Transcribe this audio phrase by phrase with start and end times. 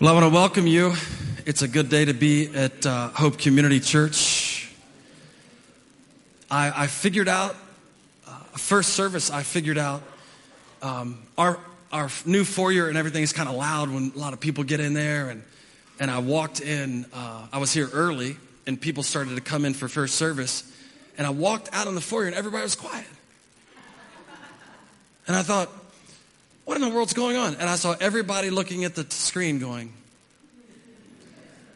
[0.00, 0.94] Well, I want to welcome you.
[1.44, 4.72] It's a good day to be at uh, Hope Community Church.
[6.48, 7.56] I, I figured out,
[8.24, 10.04] uh, first service, I figured out
[10.82, 11.58] um, our,
[11.90, 14.78] our new foyer and everything is kind of loud when a lot of people get
[14.78, 15.30] in there.
[15.30, 15.42] And,
[15.98, 18.36] and I walked in, uh, I was here early,
[18.68, 20.62] and people started to come in for first service.
[21.16, 23.04] And I walked out on the foyer, and everybody was quiet.
[25.26, 25.68] And I thought,
[26.68, 27.54] what in the world's going on?
[27.54, 29.90] And I saw everybody looking at the screen going,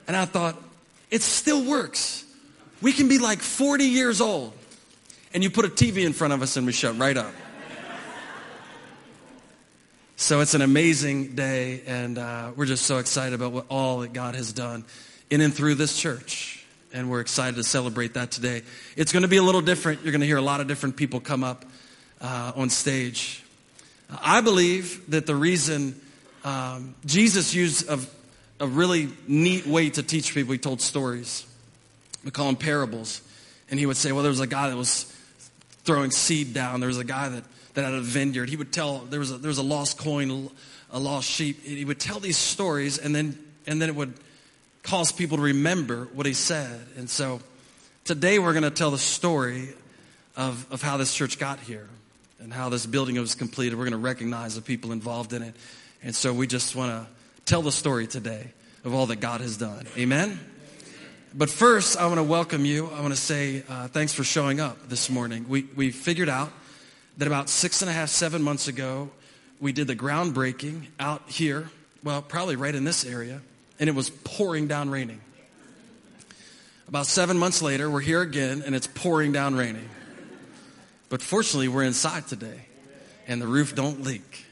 [0.06, 0.54] and I thought,
[1.10, 2.26] it still works.
[2.82, 4.52] We can be like 40 years old,
[5.32, 7.32] and you put a TV in front of us and we shut right up.
[10.16, 14.12] So it's an amazing day, and uh, we're just so excited about what all that
[14.12, 14.84] God has done
[15.30, 16.66] in and through this church.
[16.92, 18.60] And we're excited to celebrate that today.
[18.94, 20.02] It's going to be a little different.
[20.02, 21.64] You're going to hear a lot of different people come up
[22.20, 23.41] uh, on stage.
[24.10, 26.00] I believe that the reason
[26.44, 27.98] um, Jesus used a,
[28.60, 31.46] a really neat way to teach people, he told stories.
[32.24, 33.22] We call them parables.
[33.70, 35.04] And he would say, well, there was a guy that was
[35.84, 36.80] throwing seed down.
[36.80, 37.44] There was a guy that,
[37.74, 38.48] that had a vineyard.
[38.48, 40.50] He would tell, there was a, there was a lost coin,
[40.90, 41.62] a lost sheep.
[41.62, 44.14] He would tell these stories, and then, and then it would
[44.82, 46.86] cause people to remember what he said.
[46.96, 47.40] And so
[48.04, 49.68] today we're going to tell the story
[50.36, 51.88] of, of how this church got here
[52.42, 53.76] and how this building was completed.
[53.76, 55.54] We're going to recognize the people involved in it.
[56.02, 57.06] And so we just want to
[57.44, 58.48] tell the story today
[58.84, 59.86] of all that God has done.
[59.96, 60.38] Amen?
[61.34, 62.88] But first, I want to welcome you.
[62.88, 65.46] I want to say uh, thanks for showing up this morning.
[65.48, 66.52] We, we figured out
[67.18, 69.10] that about six and a half, seven months ago,
[69.60, 71.70] we did the groundbreaking out here,
[72.02, 73.40] well, probably right in this area,
[73.78, 75.20] and it was pouring down raining.
[76.88, 79.88] About seven months later, we're here again, and it's pouring down raining.
[81.12, 82.58] But fortunately, we're inside today,
[83.28, 84.46] and the roof don't leak.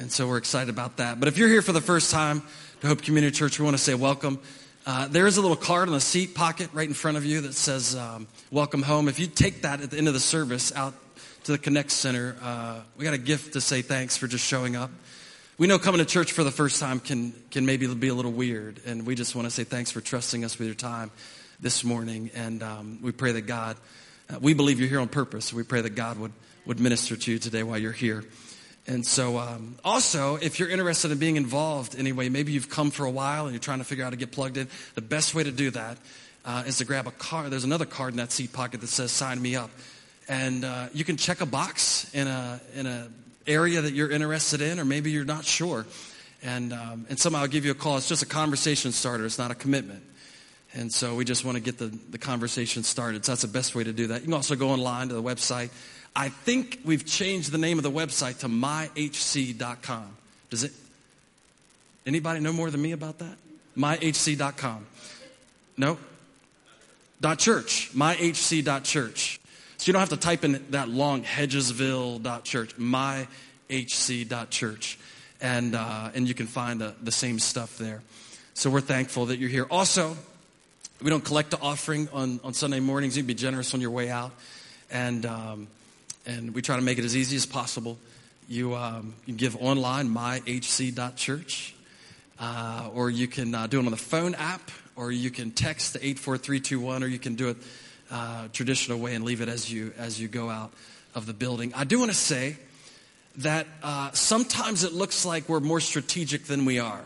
[0.00, 1.20] And so we're excited about that.
[1.20, 2.42] But if you're here for the first time
[2.80, 4.40] to Hope Community Church, we want to say welcome.
[4.84, 7.40] Uh, there is a little card in the seat pocket right in front of you
[7.42, 9.06] that says um, welcome home.
[9.06, 10.92] If you take that at the end of the service out
[11.44, 14.74] to the Connect Center, uh, we got a gift to say thanks for just showing
[14.74, 14.90] up.
[15.56, 18.32] We know coming to church for the first time can, can maybe be a little
[18.32, 21.12] weird, and we just want to say thanks for trusting us with your time
[21.60, 22.32] this morning.
[22.34, 23.76] And um, we pray that God
[24.28, 25.52] uh, we believe you're here on purpose.
[25.52, 26.32] We pray that God would,
[26.64, 28.24] would minister to you today while you're here.
[28.88, 33.04] And so, um, also, if you're interested in being involved anyway, maybe you've come for
[33.04, 35.34] a while and you're trying to figure out how to get plugged in, the best
[35.34, 35.98] way to do that
[36.44, 37.50] uh, is to grab a card.
[37.50, 39.70] There's another card in that seat pocket that says sign me up.
[40.28, 43.08] And uh, you can check a box in a, in a
[43.46, 45.86] area that you're interested in, or maybe you're not sure.
[46.42, 47.96] And, um, and somehow I'll give you a call.
[47.96, 50.02] It's just a conversation starter, it's not a commitment.
[50.76, 53.24] And so we just want to get the, the conversation started.
[53.24, 54.20] So that's the best way to do that.
[54.20, 55.70] You can also go online to the website.
[56.14, 60.16] I think we've changed the name of the website to myhc.com.
[60.50, 60.72] Does it?
[62.04, 63.36] Anybody know more than me about that?
[63.76, 64.86] myhc.com.
[65.78, 65.98] No?
[67.22, 67.90] Dot church.
[67.94, 69.40] myhc.church.
[69.78, 72.76] So you don't have to type in that long hedgesville.church.
[72.76, 74.98] myhc.church.
[75.40, 78.02] And, uh, and you can find the, the same stuff there.
[78.52, 79.66] So we're thankful that you're here.
[79.70, 80.16] Also,
[81.02, 83.16] we don't collect the offering on, on Sunday mornings.
[83.16, 84.32] You can be generous on your way out.
[84.90, 85.68] And, um,
[86.24, 87.98] and we try to make it as easy as possible.
[88.48, 91.74] You, um, you can give online, myhc.church,
[92.38, 95.92] uh, or you can uh, do it on the phone app, or you can text
[95.92, 97.56] the 84321, or you can do it
[98.10, 100.72] uh, traditional way and leave it as you, as you go out
[101.14, 101.72] of the building.
[101.74, 102.56] I do want to say
[103.38, 107.04] that uh, sometimes it looks like we're more strategic than we are.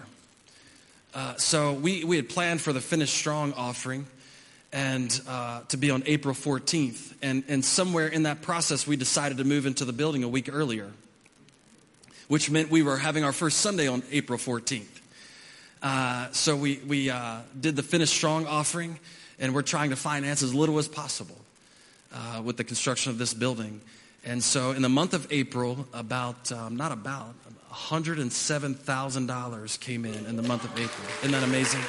[1.13, 4.07] Uh, so we, we had planned for the Finish Strong offering
[4.73, 7.15] and uh, to be on April 14th.
[7.23, 10.49] And, and somewhere in that process, we decided to move into the building a week
[10.53, 10.89] earlier,
[12.29, 14.87] which meant we were having our first Sunday on April 14th.
[15.83, 18.99] Uh, so we, we uh, did the Finish Strong offering,
[19.41, 21.39] and we're trying to finance as little as possible
[22.15, 23.81] uh, with the construction of this building.
[24.25, 27.35] And so in the month of April, about, um, not about,
[27.73, 31.09] $107,000 came in in the month of April.
[31.21, 31.81] Isn't that amazing?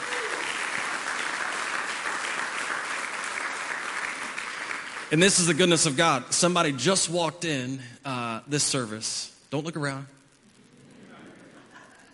[5.12, 6.31] And this is the goodness of God.
[6.31, 9.36] Somebody just walked in uh, this service.
[9.50, 10.07] Don't look around.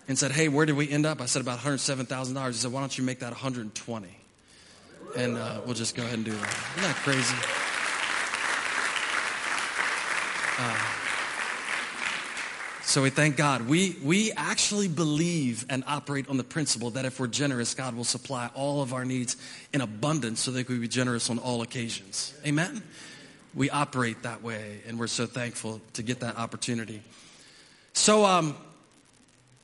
[0.08, 2.36] And said, "Hey, where did we end up?" I said, "About one hundred seven thousand
[2.36, 4.18] dollars." He said, "Why don't you make that one hundred twenty?
[5.18, 6.58] And uh, we'll just go ahead and do that.
[6.78, 7.36] Isn't that crazy?
[10.60, 11.07] Uh,
[12.88, 13.68] so we thank God.
[13.68, 18.06] We, we actually believe and operate on the principle that if we're generous, God will
[18.06, 19.36] supply all of our needs
[19.74, 22.34] in abundance so that we can be generous on all occasions.
[22.46, 22.82] Amen?
[23.54, 27.02] We operate that way, and we're so thankful to get that opportunity.
[27.92, 28.56] So, um,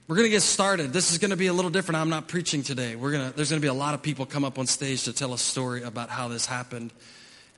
[0.05, 0.91] We're going to get started.
[0.91, 2.01] This is going to be a little different.
[2.01, 2.97] I'm not preaching today.
[2.97, 5.13] We're to, there's going to be a lot of people come up on stage to
[5.13, 6.91] tell a story about how this happened.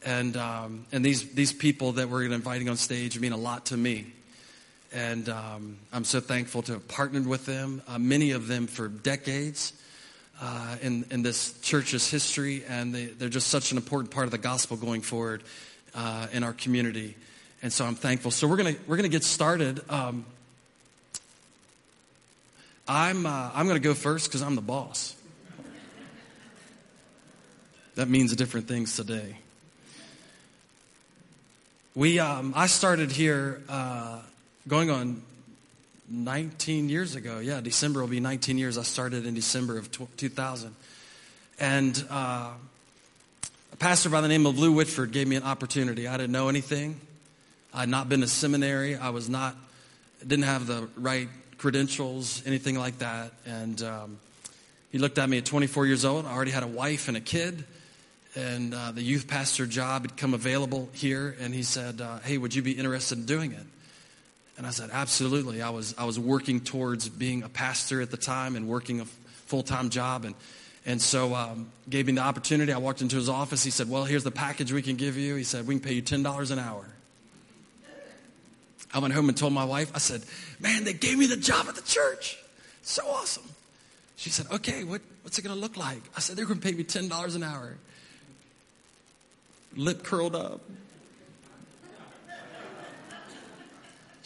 [0.06, 3.78] And, um, and these, these people that we're inviting on stage mean a lot to
[3.78, 4.14] me.
[4.94, 8.88] And um, I'm so thankful to have partnered with them, uh, many of them for
[8.88, 9.74] decades
[10.42, 12.64] uh, in, in this church's history.
[12.68, 15.44] And they, they're just such an important part of the gospel going forward
[15.94, 17.16] uh, in our community.
[17.62, 18.32] And so I'm thankful.
[18.32, 19.82] So we're going we're gonna get started.
[19.90, 20.26] Um,
[22.88, 25.16] I'm, uh, I'm going to go first because I'm the boss.
[27.96, 29.38] That means different things today.
[31.96, 34.20] We, um, I started here uh,
[34.68, 35.22] going on
[36.10, 37.40] 19 years ago.
[37.40, 38.78] Yeah, December will be 19 years.
[38.78, 40.76] I started in December of 2000.
[41.60, 42.52] And uh,
[43.74, 46.08] a pastor by the name of Lou Whitford gave me an opportunity.
[46.08, 47.00] I didn't know anything.
[47.74, 48.96] I had not been to seminary.
[48.96, 49.56] I was not,
[50.26, 53.32] didn't have the right credentials, anything like that.
[53.46, 54.20] And um,
[54.92, 56.26] he looked at me at 24 years old.
[56.26, 57.64] I already had a wife and a kid,
[58.36, 61.36] and uh, the youth pastor job had come available here.
[61.40, 63.66] And he said, uh, "Hey, would you be interested in doing it?"
[64.58, 68.18] And I said, "Absolutely." I was I was working towards being a pastor at the
[68.18, 70.36] time and working a full time job, and
[70.86, 72.72] and so um, gave me the opportunity.
[72.72, 73.64] I walked into his office.
[73.64, 75.94] He said, "Well, here's the package we can give you." He said, "We can pay
[75.94, 76.86] you ten dollars an hour."
[78.96, 80.24] I went home and told my wife, I said,
[80.62, 82.38] Man, they gave me the job at the church.
[82.82, 83.44] So awesome.
[84.16, 86.02] She said, Okay, what, what's it going to look like?
[86.16, 87.76] I said, They're going to pay me $10 an hour.
[89.76, 90.62] Lip curled up.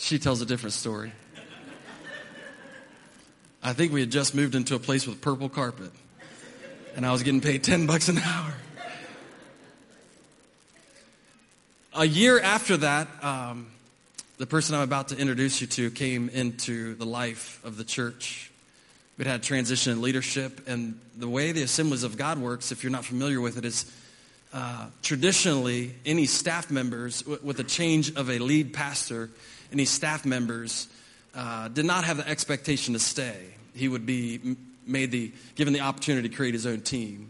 [0.02, 1.12] She tells a different story.
[3.62, 5.92] I think we had just moved into a place with purple carpet,
[6.96, 8.54] and I was getting paid 10 bucks an hour.
[11.96, 13.68] A year after that, um,
[14.38, 18.52] the person I'm about to introduce you to came into the life of the church.
[19.18, 22.92] We'd had transition in leadership, and the way the Assemblies of God works, if you're
[22.92, 23.86] not familiar with it, is
[24.54, 29.30] uh, traditionally any staff members, w- with a change of a lead pastor,
[29.72, 30.88] any staff members
[31.36, 33.38] uh, did not have the expectation to stay.
[33.74, 34.56] He would be
[34.86, 37.30] made the given the opportunity to create his own team.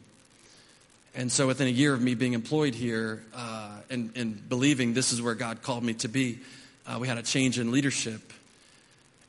[1.15, 5.12] And so, within a year of me being employed here uh, and, and believing this
[5.12, 6.39] is where God called me to be,
[6.88, 8.21] uh, we had a change in leadership.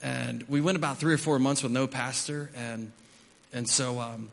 [0.02, 2.50] And we went about three or four months with no pastor.
[2.56, 2.92] And,
[3.52, 4.30] and so um,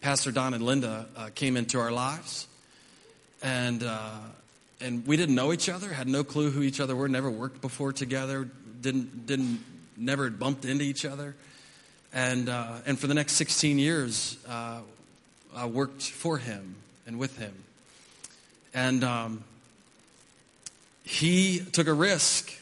[0.00, 2.46] Pastor Don and Linda uh, came into our lives.
[3.42, 4.10] And, uh,
[4.82, 7.60] and we didn't know each other, had no clue who each other were, never worked
[7.60, 8.48] before together,
[8.80, 9.60] didn't, didn't,
[9.96, 11.34] never bumped into each other.
[12.12, 14.80] And, uh, and for the next 16 years, uh,
[15.54, 16.74] I worked for him
[17.06, 17.54] and with him.
[18.74, 19.44] And um,
[21.04, 22.52] he took a risk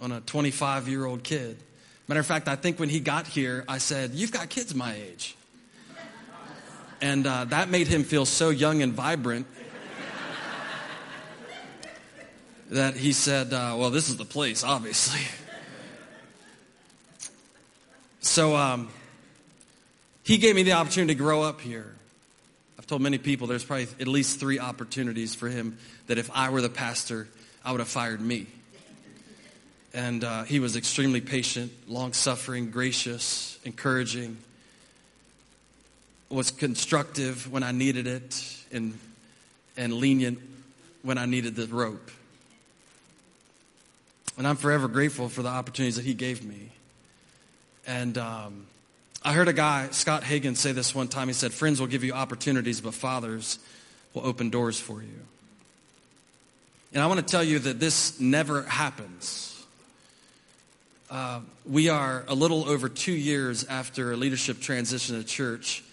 [0.00, 1.56] on a 25 year old kid.
[2.08, 4.94] Matter of fact, I think when he got here, I said, You've got kids my
[4.94, 5.36] age.
[7.00, 9.46] And uh, that made him feel so young and vibrant
[12.72, 15.20] that he said, uh, Well, this is the place, obviously.
[18.20, 18.88] So um,
[20.22, 21.92] he gave me the opportunity to grow up here.
[22.78, 25.76] I've told many people there's probably at least three opportunities for him
[26.06, 27.28] that if I were the pastor,
[27.64, 28.46] I would have fired me.
[29.92, 34.38] And uh, he was extremely patient, long suffering, gracious, encouraging,
[36.30, 38.98] was constructive when I needed it, and,
[39.76, 40.38] and lenient
[41.02, 42.10] when I needed the rope.
[44.38, 46.70] And I'm forever grateful for the opportunities that he gave me.
[47.86, 48.66] And um,
[49.22, 51.28] I heard a guy, Scott Hagan, say this one time.
[51.28, 53.58] He said, Friends will give you opportunities, but fathers
[54.14, 55.20] will open doors for you.
[56.92, 59.48] And I want to tell you that this never happens.
[61.10, 65.84] Uh, we are a little over two years after a leadership transition at church,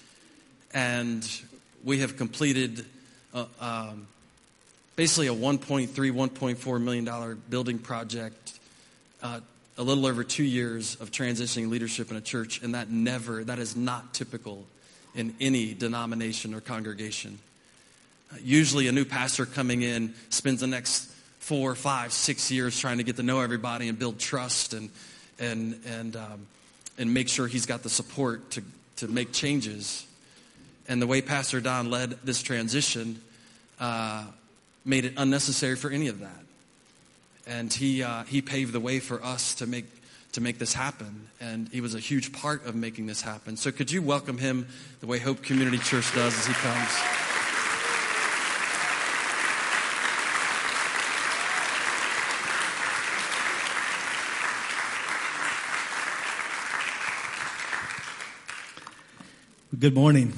[0.74, 1.30] and
[1.84, 2.86] we have completed
[3.34, 4.08] uh, um,
[5.00, 8.60] basically a 1.3, 1.4 million dollar building project.
[9.24, 9.40] Uh,
[9.78, 13.60] a little over two years of transitioning leadership in a church, and that never, that
[13.60, 14.66] is not typical
[15.16, 17.40] in any denomination or congregation.
[18.44, 23.06] Usually, a new pastor coming in spends the next four, five, six years trying to
[23.06, 24.90] get to know everybody and build trust and
[25.40, 26.46] and and um,
[26.98, 28.64] and make sure he's got the support to
[28.98, 30.06] to make changes.
[30.90, 33.22] And the way Pastor Don led this transition
[33.80, 34.26] uh,
[34.86, 36.44] made it unnecessary for any of that.
[37.48, 39.86] And he, uh, he paved the way for us to make,
[40.34, 41.28] to make this happen.
[41.42, 43.58] And he was a huge part of making this happen.
[43.58, 44.68] So could you welcome him
[45.00, 46.90] the way Hope Community Church does as he comes?
[59.80, 60.34] Good morning.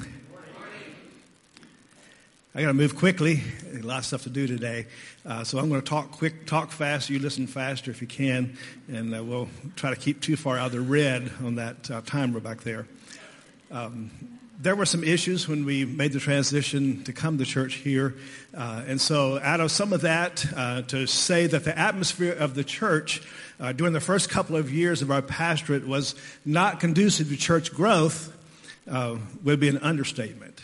[2.54, 3.40] I got to move quickly.
[3.72, 4.86] A lot of stuff to do today,
[5.24, 7.08] uh, so I'm going to talk quick, talk fast.
[7.08, 10.66] You listen faster if you can, and uh, we'll try to keep too far out
[10.66, 12.86] of the red on that uh, timer back there.
[13.70, 14.10] Um,
[14.60, 18.16] there were some issues when we made the transition to come to church here,
[18.54, 22.54] uh, and so out of some of that, uh, to say that the atmosphere of
[22.54, 23.22] the church
[23.60, 27.72] uh, during the first couple of years of our pastorate was not conducive to church
[27.72, 28.30] growth
[29.42, 30.60] would be an understatement.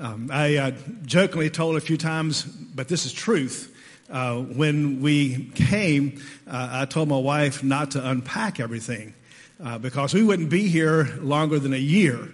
[0.00, 0.70] Um, I uh,
[1.04, 3.74] jokingly told a few times, but this is truth.
[4.08, 9.14] Uh, when we came, uh, I told my wife not to unpack everything
[9.62, 12.28] uh, because we wouldn't be here longer than a year.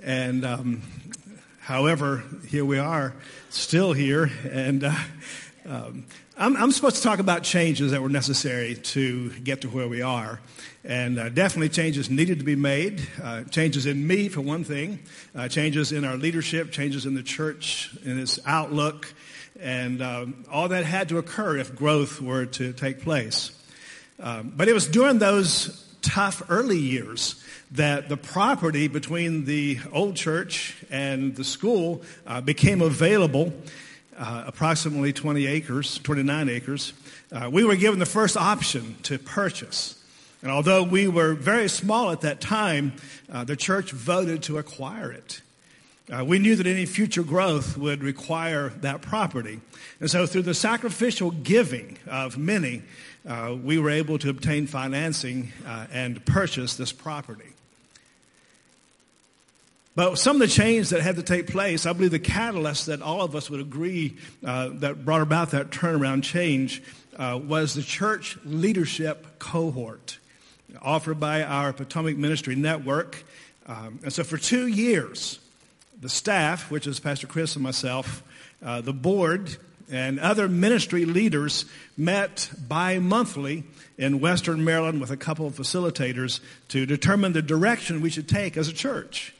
[0.00, 0.82] And um,
[1.58, 3.12] however, here we are,
[3.48, 4.30] still here.
[4.48, 4.94] And uh,
[5.66, 6.04] um,
[6.40, 10.00] I'm, I'm, supposed to talk about changes that were necessary to get to where we
[10.00, 10.40] are.
[10.84, 13.06] And uh, definitely changes needed to be made.
[13.22, 15.00] Uh, changes in me, for one thing.
[15.36, 19.12] Uh, changes in our leadership, changes in the church, in its outlook.
[19.60, 23.50] And um, all that had to occur if growth were to take place.
[24.18, 30.16] Um, but it was during those tough early years that the property between the old
[30.16, 33.52] church and the school uh, became available
[34.20, 36.92] uh, approximately 20 acres, 29 acres.
[37.32, 39.96] Uh, we were given the first option to purchase.
[40.42, 42.92] And although we were very small at that time,
[43.32, 45.40] uh, the church voted to acquire it.
[46.10, 49.60] Uh, we knew that any future growth would require that property.
[50.00, 52.82] And so, through the sacrificial giving of many,
[53.26, 57.52] uh, we were able to obtain financing uh, and purchase this property.
[59.94, 63.02] But some of the change that had to take place, I believe the catalyst that
[63.02, 66.82] all of us would agree uh, that brought about that turnaround change
[67.16, 70.18] uh, was the church leadership cohort
[70.80, 73.24] offered by our Potomac Ministry Network.
[73.66, 75.38] Um, and so for two years,
[76.00, 78.22] the staff, which is Pastor Chris and myself,
[78.62, 79.56] uh, the board,
[79.90, 81.64] and other ministry leaders
[81.96, 83.64] met bi monthly
[83.98, 88.56] in Western Maryland with a couple of facilitators to determine the direction we should take
[88.56, 89.34] as a church.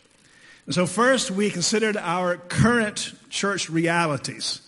[0.67, 4.63] And so, first, we considered our current church realities.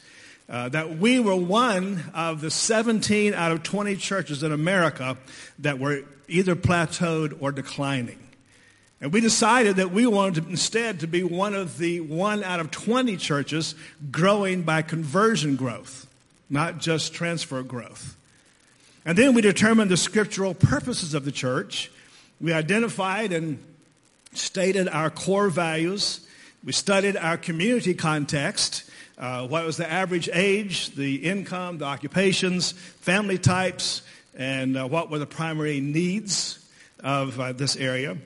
[0.49, 5.17] Uh, that we were one of the 17 out of 20 churches in America
[5.61, 8.19] that were either plateaued or declining.
[9.01, 12.61] And we decided that we wanted to, instead to be one of the one out
[12.61, 13.75] of 20 churches
[14.11, 16.07] growing by conversion growth,
[16.51, 18.17] not just transfer growth.
[19.05, 21.91] And then we determined the scriptural purposes of the church.
[22.41, 23.59] We identified and
[24.33, 26.27] stated our core values.
[26.65, 28.85] We studied our community context.
[29.19, 34.03] Uh, what was the average age, the income, the occupations, family types,
[34.35, 36.59] and uh, what were the primary needs
[37.03, 38.17] of uh, this area.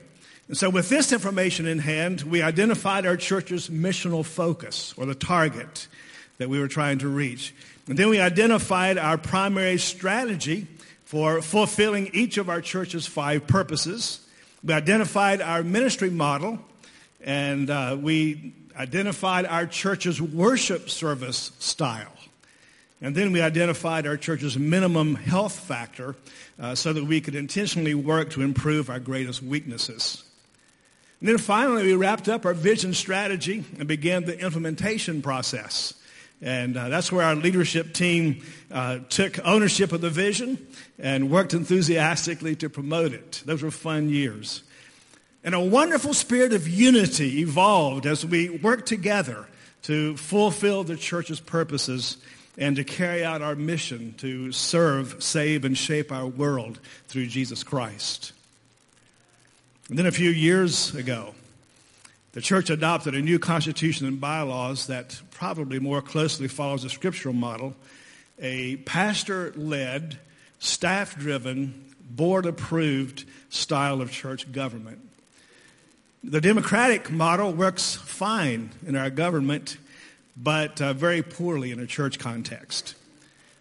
[0.47, 5.15] And so, with this information in hand, we identified our church's missional focus or the
[5.15, 5.87] target
[6.37, 7.53] that we were trying to reach.
[7.87, 10.67] And then we identified our primary strategy
[11.03, 14.25] for fulfilling each of our church's five purposes.
[14.63, 16.59] We identified our ministry model
[17.21, 22.11] and uh, we identified our church's worship service style.
[23.01, 26.15] And then we identified our church's minimum health factor
[26.59, 30.23] uh, so that we could intentionally work to improve our greatest weaknesses.
[31.19, 35.93] And then finally, we wrapped up our vision strategy and began the implementation process.
[36.41, 40.67] And uh, that's where our leadership team uh, took ownership of the vision
[40.99, 43.41] and worked enthusiastically to promote it.
[43.45, 44.63] Those were fun years.
[45.43, 49.47] And a wonderful spirit of unity evolved as we worked together
[49.83, 52.17] to fulfill the church's purposes
[52.57, 57.63] and to carry out our mission to serve, save, and shape our world through Jesus
[57.63, 58.33] Christ.
[59.89, 61.33] And then a few years ago,
[62.37, 67.33] the church adopted a new constitution and bylaws that probably more closely follows the scriptural
[67.33, 67.73] model,
[68.37, 70.19] a pastor led,
[70.59, 74.99] staff driven, board approved style of church government.
[76.23, 79.77] The democratic model works fine in our government,
[80.37, 82.93] but uh, very poorly in a church context.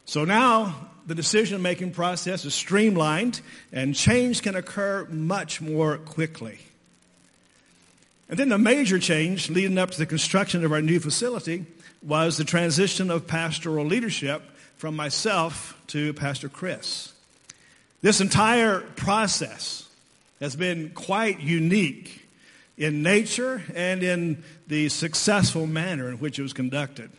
[0.04, 3.40] So now the decision making process is streamlined
[3.72, 6.58] and change can occur much more quickly.
[8.28, 11.66] And then the major change leading up to the construction of our new facility
[12.02, 14.42] was the transition of pastoral leadership
[14.76, 17.12] from myself to Pastor Chris.
[18.02, 19.88] This entire process
[20.40, 22.26] has been quite unique
[22.76, 27.10] in nature and in the successful manner in which it was conducted.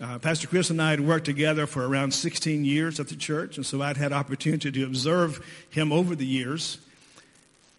[0.00, 3.56] Uh, Pastor Chris and I had worked together for around 16 years at the church,
[3.56, 6.78] and so I'd had opportunity to observe him over the years.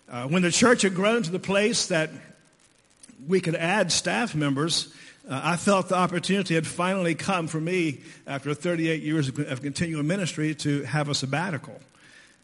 [0.10, 2.10] Uh, when the church had grown to the place that
[3.28, 4.94] we could add staff members,
[5.30, 9.62] uh, I felt the opportunity had finally come for me after 38 years of, of
[9.62, 11.80] continuing ministry to have a sabbatical.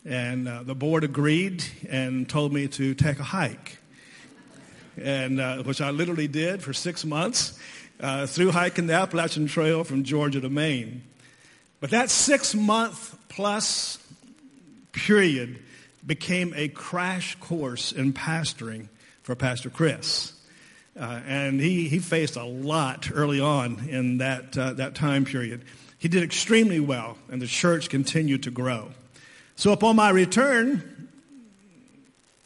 [0.04, 3.78] And uh, the board agreed and told me to take a hike,
[4.98, 7.60] and uh, which I literally did for six months,
[8.00, 11.04] uh, through hiking the Appalachian Trail from Georgia to Maine.
[11.80, 14.00] But that six month plus
[14.92, 15.60] period
[16.04, 18.88] became a crash course in pastoring
[19.22, 20.34] for Pastor Chris.
[21.00, 25.64] Uh, and he, he faced a lot early on in that, uh, that time period.
[25.98, 28.90] He did extremely well, and the church continued to grow.
[29.56, 31.10] So upon my return,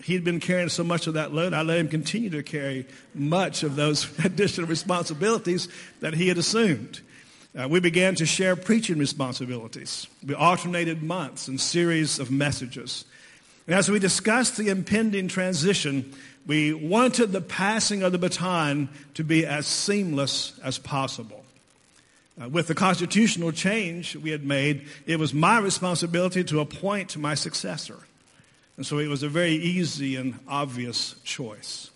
[0.04, 3.64] he'd been carrying so much of that load, I let him continue to carry much
[3.64, 5.68] of those additional responsibilities
[6.02, 7.02] that he had assumed.
[7.58, 10.08] Uh, we began to share preaching responsibilities.
[10.26, 13.06] We alternated months and series of messages.
[13.66, 16.14] And as we discussed the impending transition,
[16.46, 21.44] we wanted the passing of the baton to be as seamless as possible.
[22.42, 27.34] Uh, with the constitutional change we had made, it was my responsibility to appoint my
[27.34, 27.98] successor.
[28.78, 31.90] And so it was a very easy and obvious choice.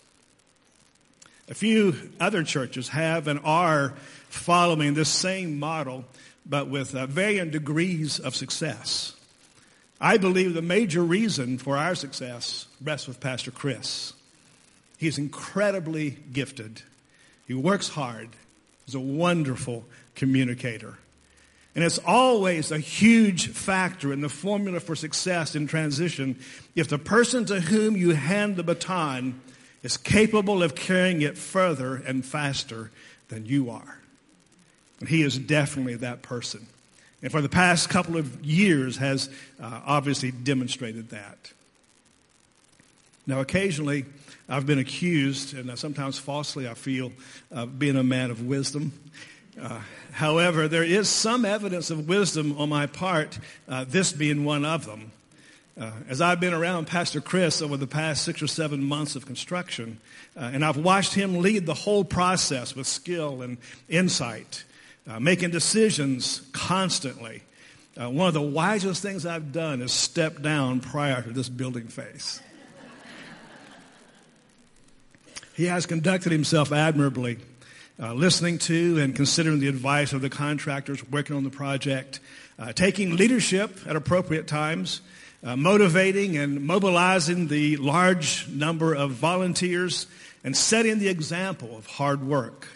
[1.48, 3.90] A few other churches have and are
[4.28, 6.04] following this same model,
[6.46, 9.14] but with uh, varying degrees of success.
[10.00, 14.14] I believe the major reason for our success rests with Pastor Chris.
[15.00, 16.82] He's incredibly gifted.
[17.48, 18.28] He works hard.
[18.84, 20.98] He's a wonderful communicator.
[21.74, 26.38] And it's always a huge factor in the formula for success in transition
[26.76, 29.40] if the person to whom you hand the baton
[29.82, 32.90] is capable of carrying it further and faster
[33.28, 34.00] than you are.
[34.98, 36.66] And he is definitely that person.
[37.22, 41.52] And for the past couple of years has uh, obviously demonstrated that.
[43.26, 44.04] Now, occasionally,
[44.50, 47.12] I've been accused, and sometimes falsely, I feel,
[47.52, 48.92] of being a man of wisdom.
[49.60, 54.64] Uh, however, there is some evidence of wisdom on my part, uh, this being one
[54.64, 55.12] of them.
[55.80, 59.24] Uh, as I've been around Pastor Chris over the past six or seven months of
[59.24, 60.00] construction,
[60.36, 63.56] uh, and I've watched him lead the whole process with skill and
[63.88, 64.64] insight,
[65.08, 67.42] uh, making decisions constantly.
[67.96, 71.86] Uh, one of the wisest things I've done is step down prior to this building
[71.86, 72.40] phase.
[75.60, 77.36] He has conducted himself admirably,
[78.02, 82.18] uh, listening to and considering the advice of the contractors working on the project,
[82.58, 85.02] uh, taking leadership at appropriate times,
[85.44, 90.06] uh, motivating and mobilizing the large number of volunteers,
[90.44, 92.68] and setting the example of hard work.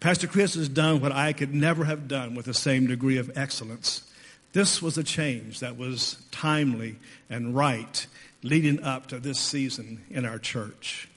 [0.00, 3.36] Pastor Chris has done what I could never have done with the same degree of
[3.36, 4.10] excellence.
[4.54, 6.96] This was a change that was timely
[7.28, 8.06] and right
[8.42, 11.08] leading up to this season in our church.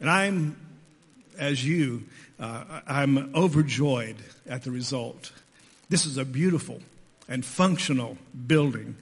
[0.00, 0.56] And I'm,
[1.38, 2.04] as you,
[2.38, 4.16] uh, I'm overjoyed
[4.48, 5.32] at the result.
[5.88, 6.80] This is a beautiful
[7.28, 8.96] and functional building.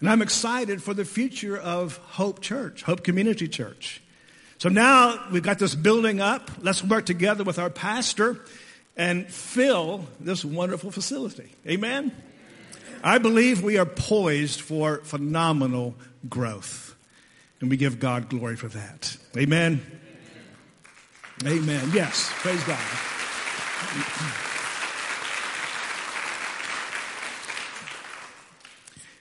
[0.00, 4.00] And I'm excited for the future of Hope Church, Hope Community Church.
[4.58, 6.50] So now we've got this building up.
[6.60, 8.40] Let's work together with our pastor
[8.96, 11.50] and fill this wonderful facility.
[11.66, 12.12] Amen?
[13.02, 15.94] I believe we are poised for phenomenal
[16.28, 16.94] growth.
[17.60, 19.16] And we give God glory for that.
[19.36, 19.99] Amen.
[21.46, 21.90] Amen.
[21.94, 22.30] Yes.
[22.34, 22.78] Praise God.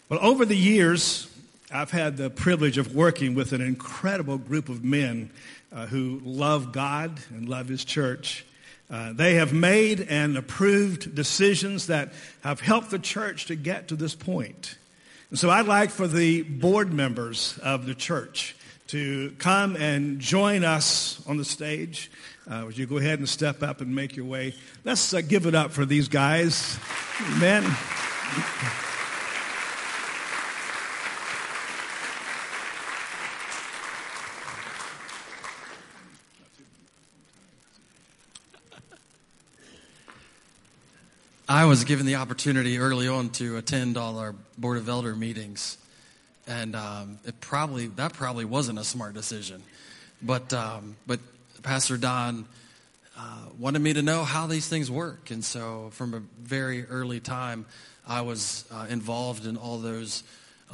[0.10, 1.34] Well, over the years,
[1.72, 5.32] I've had the privilege of working with an incredible group of men
[5.72, 8.46] uh, who love God and love His church.
[8.90, 13.96] Uh, they have made and approved decisions that have helped the church to get to
[13.96, 14.78] this point.
[15.30, 18.58] And so I'd like for the board members of the church
[18.90, 22.10] to come and join us on the stage.
[22.50, 24.56] Uh, would you go ahead and step up and make your way?
[24.84, 26.80] Let's uh, give it up for these guys.
[27.22, 27.64] Amen.
[41.48, 45.78] I was given the opportunity early on to attend all our Board of Elder meetings
[46.50, 49.64] and um, it probably that probably wasn't a smart decision.
[50.22, 51.20] But um, but
[51.64, 52.46] Pastor Don
[53.18, 57.20] uh, wanted me to know how these things work, and so from a very early
[57.20, 57.66] time,
[58.06, 60.24] I was uh, involved in all those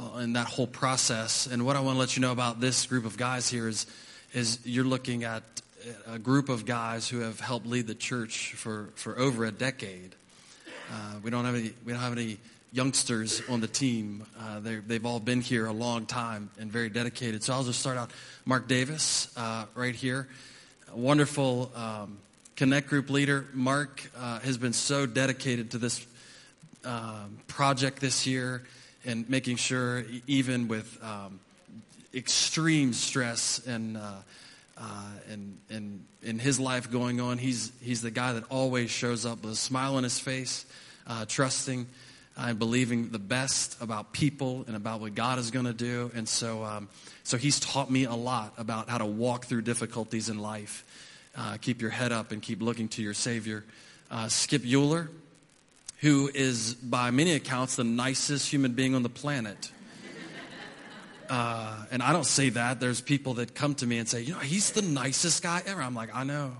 [0.00, 1.46] uh, in that whole process.
[1.46, 3.86] And what I want to let you know about this group of guys here is
[4.32, 5.42] is you're looking at
[6.08, 10.14] a group of guys who have helped lead the church for, for over a decade.
[10.90, 12.38] Uh, we don't have any we don't have any
[12.76, 14.22] youngsters on the team.
[14.38, 17.42] Uh, they've all been here a long time and very dedicated.
[17.42, 18.10] So I'll just start out.
[18.44, 20.28] Mark Davis, uh, right here.
[20.92, 22.18] wonderful um,
[22.54, 23.46] Connect Group leader.
[23.54, 26.06] Mark uh, has been so dedicated to this
[26.84, 28.62] um, project this year
[29.06, 31.40] and making sure, even with um,
[32.12, 34.12] extreme stress and, uh,
[34.76, 34.82] uh,
[35.30, 39.42] and, and in his life going on, he's, he's the guy that always shows up
[39.42, 40.66] with a smile on his face,
[41.06, 41.86] uh, trusting
[42.36, 46.10] and believing the best about people and about what God is going to do.
[46.14, 46.88] And so, um,
[47.24, 50.84] so he's taught me a lot about how to walk through difficulties in life.
[51.36, 53.64] Uh, keep your head up and keep looking to your Savior.
[54.10, 55.10] Uh, Skip Euler,
[56.00, 59.70] who is by many accounts the nicest human being on the planet.
[61.28, 62.78] Uh, and I don't say that.
[62.78, 65.82] There's people that come to me and say, you know, he's the nicest guy ever.
[65.82, 66.52] I'm like, I know.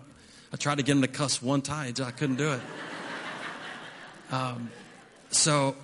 [0.52, 2.60] I tried to get him to cuss one time, I couldn't do it.
[4.28, 4.72] Um,
[5.36, 5.76] so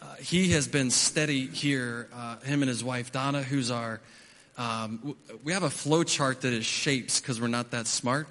[0.00, 4.00] uh, he has been steady here, uh, him and his wife Donna, who's our,
[4.56, 8.28] um, we have a flow chart that is shapes because we're not that smart.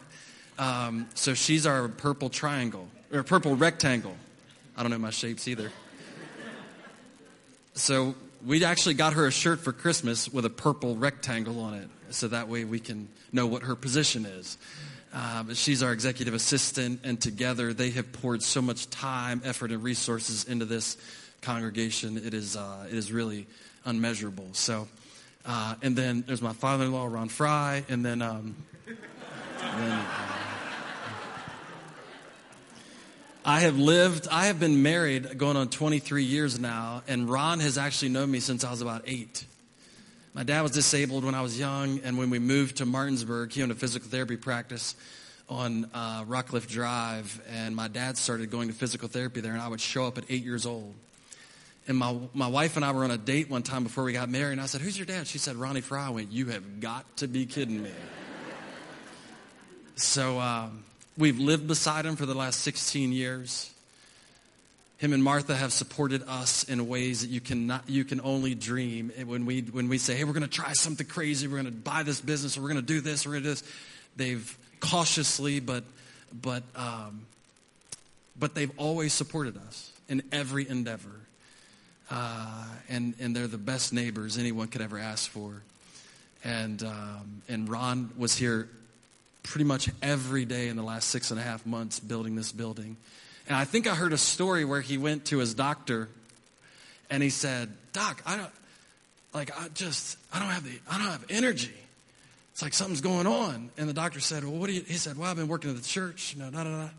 [0.57, 4.15] Um, so she's our purple triangle, or purple rectangle.
[4.77, 5.71] I don't know my shapes either.
[7.73, 11.89] So we actually got her a shirt for Christmas with a purple rectangle on it,
[12.11, 14.57] so that way we can know what her position is.
[15.13, 19.71] Uh, but she's our executive assistant, and together they have poured so much time, effort,
[19.71, 20.97] and resources into this
[21.41, 22.17] congregation.
[22.17, 23.45] It is, uh, it is really
[23.85, 24.49] unmeasurable.
[24.53, 24.87] So,
[25.45, 28.55] uh, and then there's my father-in-law, Ron Fry, and then, um,
[28.87, 28.97] and
[29.83, 30.05] then uh,
[33.45, 37.77] I have lived, I have been married going on 23 years now, and Ron has
[37.77, 39.45] actually known me since I was about eight.
[40.35, 43.61] My dad was disabled when I was young, and when we moved to Martinsburg, he
[43.61, 44.95] owned a physical therapy practice
[45.47, 49.67] on uh, Rockcliffe Drive, and my dad started going to physical therapy there, and I
[49.67, 50.95] would show up at eight years old.
[51.87, 54.27] And my, my wife and I were on a date one time before we got
[54.27, 55.27] married, and I said, Who's your dad?
[55.27, 56.07] She said, Ronnie Fry.
[56.07, 57.91] I went, You have got to be kidding me.
[59.95, 60.83] so um,
[61.15, 63.72] we've lived beside him for the last 16 years
[65.03, 69.11] him and Martha have supported us in ways that you cannot, you can only dream.
[69.25, 71.71] when we, when we say, hey, we're going to try something crazy, we're going to
[71.71, 73.63] buy this business, or we're going to do this, we're going to do this,
[74.15, 75.83] they've cautiously, but,
[76.41, 77.25] but, um,
[78.39, 81.19] but they've always supported us in every endeavor.
[82.09, 85.63] Uh, and, and they're the best neighbors anyone could ever ask for.
[86.45, 88.69] And, um, and Ron was here
[89.43, 92.95] pretty much every day in the last six and a half months building this building.
[93.47, 96.09] And I think I heard a story where he went to his doctor
[97.09, 98.51] and he said, Doc, I don't,
[99.33, 101.73] like, I just, I don't have the, I don't have energy.
[102.51, 103.69] It's like something's going on.
[103.77, 105.75] And the doctor said, Well, what do you, he said, Well, I've been working at
[105.75, 106.35] the church.
[106.37, 106.89] No, no, no, no.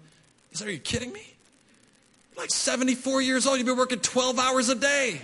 [0.50, 1.22] He said, Are you kidding me?
[2.34, 5.20] You're like 74 years old, you've been working 12 hours a day.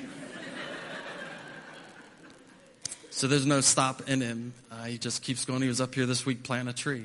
[3.11, 4.55] so there's no stop in him.
[4.71, 5.63] Uh, he just keeps going.
[5.63, 7.05] He was up here this week planting a tree.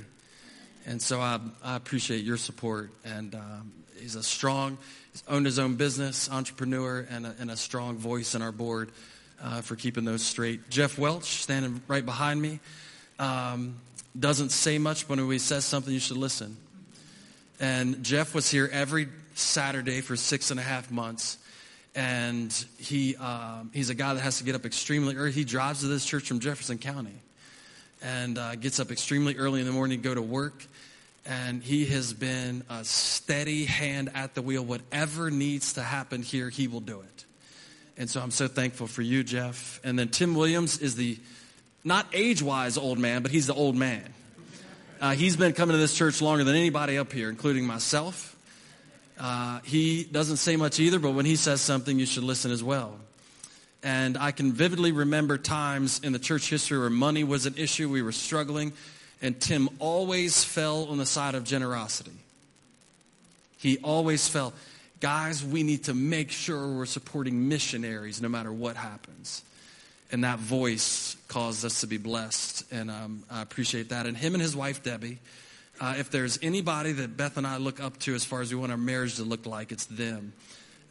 [0.85, 2.91] And so I, I appreciate your support.
[3.03, 4.77] And um, he's a strong,
[5.11, 8.91] he's owned his own business, entrepreneur, and a, and a strong voice in our board
[9.41, 10.69] uh, for keeping those straight.
[10.69, 12.59] Jeff Welch, standing right behind me,
[13.17, 13.75] um,
[14.17, 16.55] doesn't say much, but when he says something, you should listen.
[17.59, 21.37] And Jeff was here every Saturday for six and a half months.
[21.95, 25.31] And he, um, he's a guy that has to get up extremely early.
[25.31, 27.21] He drives to this church from Jefferson County
[28.05, 30.65] and uh, gets up extremely early in the morning to go to work
[31.25, 34.63] and he has been a steady hand at the wheel.
[34.63, 37.25] Whatever needs to happen here, he will do it.
[37.97, 39.79] And so I'm so thankful for you, Jeff.
[39.83, 41.17] And then Tim Williams is the
[41.83, 44.13] not age wise old man, but he's the old man.
[45.01, 48.35] Uh, he's been coming to this church longer than anybody up here, including myself.
[49.19, 52.63] Uh, he doesn't say much either, but when he says something, you should listen as
[52.63, 52.99] well.
[53.85, 57.87] And I can vividly remember times in the church history where money was an issue,
[57.87, 58.73] we were struggling,
[59.21, 62.11] and Tim always fell on the side of generosity.
[63.59, 64.53] He always fell.
[65.01, 69.43] Guys, we need to make sure we're supporting missionaries no matter what happens.
[70.11, 72.63] And that voice caused us to be blessed.
[72.71, 74.07] And um, I appreciate that.
[74.07, 75.19] And him and his wife, Debbie,
[75.79, 78.59] uh, if there's anybody that Beth and I look up to as far as we
[78.59, 80.33] want our marriage to look like, it's them.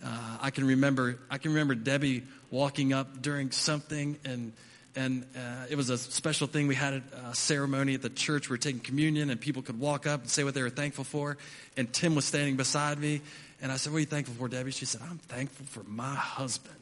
[0.05, 4.53] Uh, I can remember, I can remember Debbie walking up during something and
[4.97, 6.69] and uh, it was a special thing.
[6.69, 8.49] We had a, ceremony at the church.
[8.49, 11.03] We were taking communion, and people could walk up and say what they were thankful
[11.03, 11.37] for.
[11.77, 13.21] And Tim was standing beside me,
[13.61, 16.15] and I said, "What are you thankful for, Debbie?" She said, "I'm thankful for my
[16.15, 16.77] husband."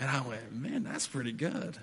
[0.00, 1.78] And I went, "Man, that's pretty good."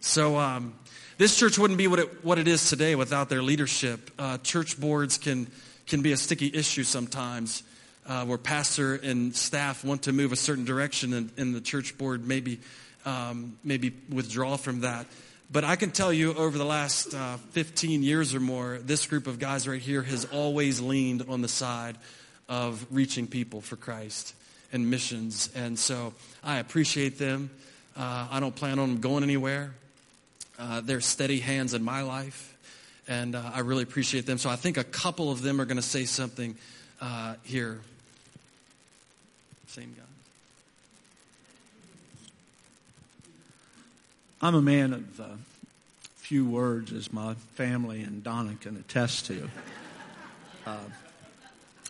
[0.00, 0.74] So um,
[1.16, 4.10] this church wouldn't be what it what it is today without their leadership.
[4.18, 5.50] Uh, church boards can
[5.86, 7.62] can be a sticky issue sometimes.
[8.06, 11.96] Uh, where pastor and staff want to move a certain direction, and, and the church
[11.96, 12.60] board maybe
[13.06, 15.06] um, maybe withdraw from that.
[15.50, 19.26] But I can tell you over the last uh, 15 years or more, this group
[19.26, 21.96] of guys right here has always leaned on the side
[22.48, 24.34] of reaching people for Christ
[24.72, 25.50] and missions.
[25.54, 27.50] And so I appreciate them.
[27.96, 29.74] Uh, I don't plan on them going anywhere.
[30.58, 32.56] Uh, they're steady hands in my life.
[33.06, 34.38] And uh, I really appreciate them.
[34.38, 36.56] So I think a couple of them are going to say something
[37.00, 37.80] uh, here.
[39.74, 40.02] Same guy.
[44.40, 45.24] I'm a man of uh,
[46.14, 49.50] few words, as my family and Donna can attest to.
[50.64, 50.78] Uh,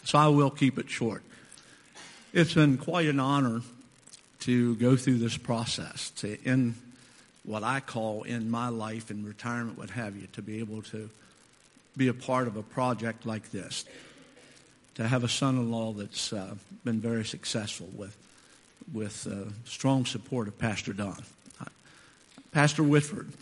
[0.02, 1.22] so I will keep it short.
[2.32, 3.60] It's been quite an honor
[4.40, 6.76] to go through this process, to in
[7.44, 11.10] what I call in my life in retirement, what have you, to be able to
[11.98, 13.84] be a part of a project like this,
[14.94, 16.54] to have a son-in-law that's uh,
[16.84, 18.16] been very successful with
[18.92, 21.22] with uh, strong support of Pastor Don.
[22.52, 23.32] Pastor Whitford,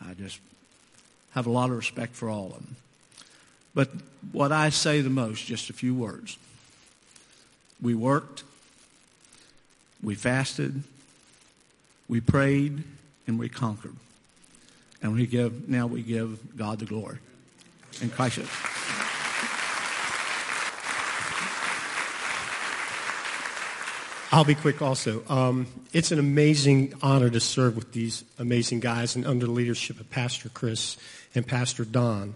[0.00, 0.38] I just
[1.32, 2.76] have a lot of respect for all of them.
[3.74, 3.90] But
[4.32, 6.36] what I say the most, just a few words.
[7.80, 8.44] We worked,
[10.02, 10.82] we fasted,
[12.08, 12.84] we prayed,
[13.26, 13.96] and we conquered.
[15.02, 17.18] And we give, now we give God the glory.
[18.02, 18.40] In Christ.
[24.32, 25.24] I'll be quick also.
[25.28, 29.98] Um, it's an amazing honor to serve with these amazing guys and under the leadership
[29.98, 30.96] of Pastor Chris
[31.34, 32.34] and Pastor Don.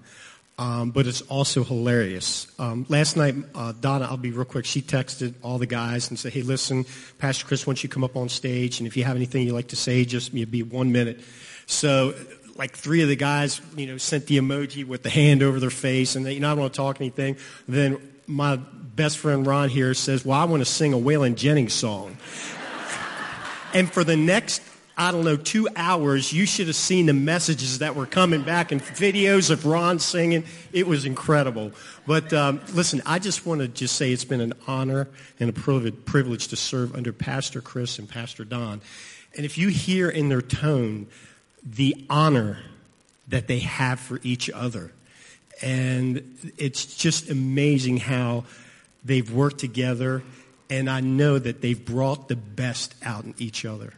[0.59, 2.49] Um, but it's also hilarious.
[2.59, 6.19] Um, last night, uh, Donna, I'll be real quick, she texted all the guys and
[6.19, 6.85] said, hey, listen,
[7.19, 9.69] Pastor Chris wants you come up on stage, and if you have anything you'd like
[9.69, 11.21] to say, just you know, be one minute.
[11.67, 12.15] So,
[12.57, 15.71] like three of the guys, you know, sent the emoji with the hand over their
[15.71, 17.37] face, and they, you know, I don't want to talk anything.
[17.67, 18.59] Then my
[18.95, 22.17] best friend Ron here says, Well, I want to sing a Waylon Jennings song.
[23.75, 24.63] and for the next,
[24.97, 28.71] I don't know, two hours, you should have seen the messages that were coming back
[28.71, 30.45] and videos of Ron singing.
[30.73, 31.73] It was incredible.
[32.07, 35.09] But um, listen, I just want to just say it's been an honor
[35.41, 38.81] and a privilege to serve under Pastor Chris and Pastor Don.
[39.37, 41.09] And if you hear in their tone
[41.65, 42.59] the honor
[43.27, 44.93] that they have for each other,
[45.63, 48.45] and it's just amazing how
[49.05, 50.23] they've worked together,
[50.71, 53.93] and I know that they've brought the best out in each other.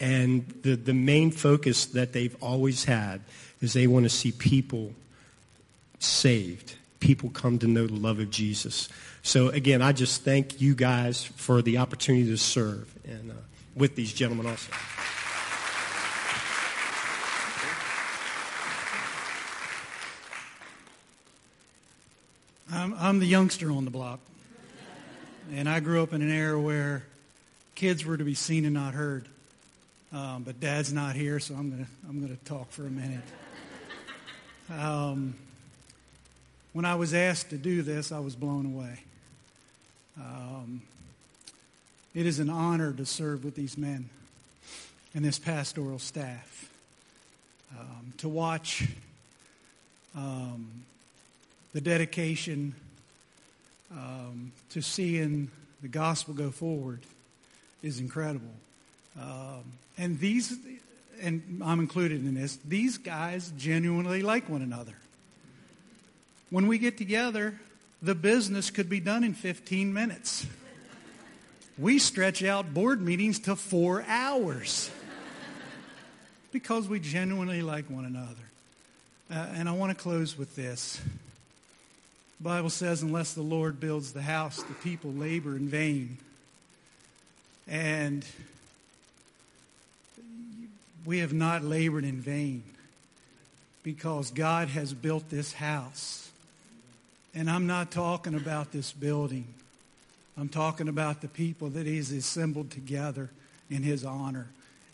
[0.00, 3.20] And the, the main focus that they've always had
[3.60, 4.92] is they want to see people
[5.98, 8.88] saved, people come to know the love of Jesus.
[9.22, 13.34] So, again, I just thank you guys for the opportunity to serve and uh,
[13.74, 14.70] with these gentlemen also.
[22.70, 24.20] I'm, I'm the youngster on the block.
[25.52, 27.04] And I grew up in an era where
[27.74, 29.28] kids were to be seen and not heard.
[30.12, 33.24] Um, but dad's not here, so I'm going to I'm gonna talk for a minute.
[34.70, 35.34] Um,
[36.72, 39.00] when I was asked to do this, I was blown away.
[40.18, 40.82] Um,
[42.14, 44.08] it is an honor to serve with these men
[45.14, 46.70] and this pastoral staff.
[47.78, 48.88] Um, to watch
[50.16, 50.84] um,
[51.72, 52.74] the dedication
[53.94, 55.50] um, to seeing
[55.82, 57.00] the gospel go forward
[57.82, 58.54] is incredible.
[59.20, 59.64] Um,
[59.96, 60.56] and these,
[61.20, 64.94] and I'm included in this, these guys genuinely like one another.
[66.50, 67.58] When we get together,
[68.02, 70.46] the business could be done in 15 minutes.
[71.78, 74.90] We stretch out board meetings to four hours
[76.52, 78.34] because we genuinely like one another.
[79.30, 81.00] Uh, and I want to close with this.
[82.38, 86.18] The Bible says, unless the Lord builds the house, the people labor in vain.
[87.66, 88.24] And
[91.04, 92.62] we have not labored in vain
[93.82, 96.30] because God has built this house.
[97.34, 99.46] And I'm not talking about this building.
[100.36, 103.30] I'm talking about the people that He's assembled together
[103.70, 104.48] in His honor.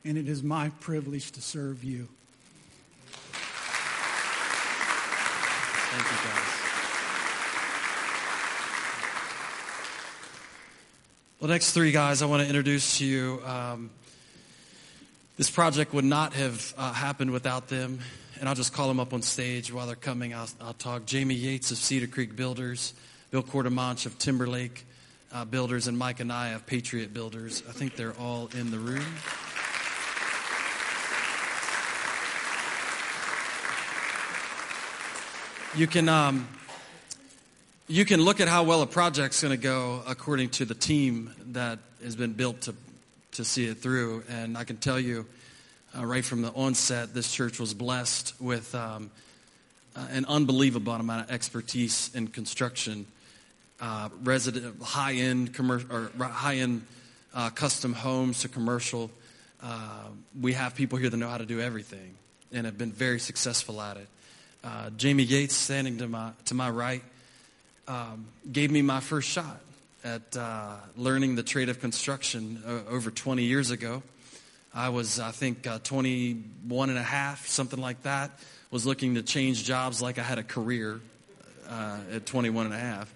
[0.05, 2.09] And it is my privilege to serve you.
[5.93, 6.60] Thank you, guys.
[11.41, 13.41] Well, next three guys I want to introduce to you.
[13.47, 13.89] Um,
[15.39, 18.01] this project would not have uh, happened without them,
[18.39, 20.35] and I'll just call them up on stage while they're coming.
[20.35, 21.07] I'll, I'll talk.
[21.07, 22.93] Jamie Yates of Cedar Creek Builders,
[23.31, 24.85] Bill Quartermanch of Timberlake
[25.33, 27.63] uh, Builders, and Mike and I of Patriot Builders.
[27.67, 29.07] I think they're all in the room.
[35.75, 36.11] You can.
[36.11, 36.47] Um,
[37.91, 41.33] you can look at how well a project's going to go according to the team
[41.47, 42.75] that has been built to,
[43.33, 44.23] to see it through.
[44.29, 45.27] And I can tell you,
[45.99, 49.11] uh, right from the onset, this church was blessed with um,
[49.97, 53.07] uh, an unbelievable amount of expertise in construction,
[53.81, 55.59] uh, resident, high-end
[55.91, 56.87] or high-end
[57.35, 59.11] uh, custom homes to commercial.
[59.61, 60.05] Uh,
[60.41, 62.15] we have people here that know how to do everything
[62.53, 64.07] and have been very successful at it.
[64.63, 67.03] Uh, Jamie Gates, standing to my to my right,
[67.91, 69.61] um, gave me my first shot
[70.05, 74.03] at uh, learning the trade of construction over 20 years ago.
[74.73, 78.31] I was, I think, 21 and a half, something like that
[78.71, 81.01] was looking to change jobs like I had a career
[81.69, 83.13] uh, at 21 and a half.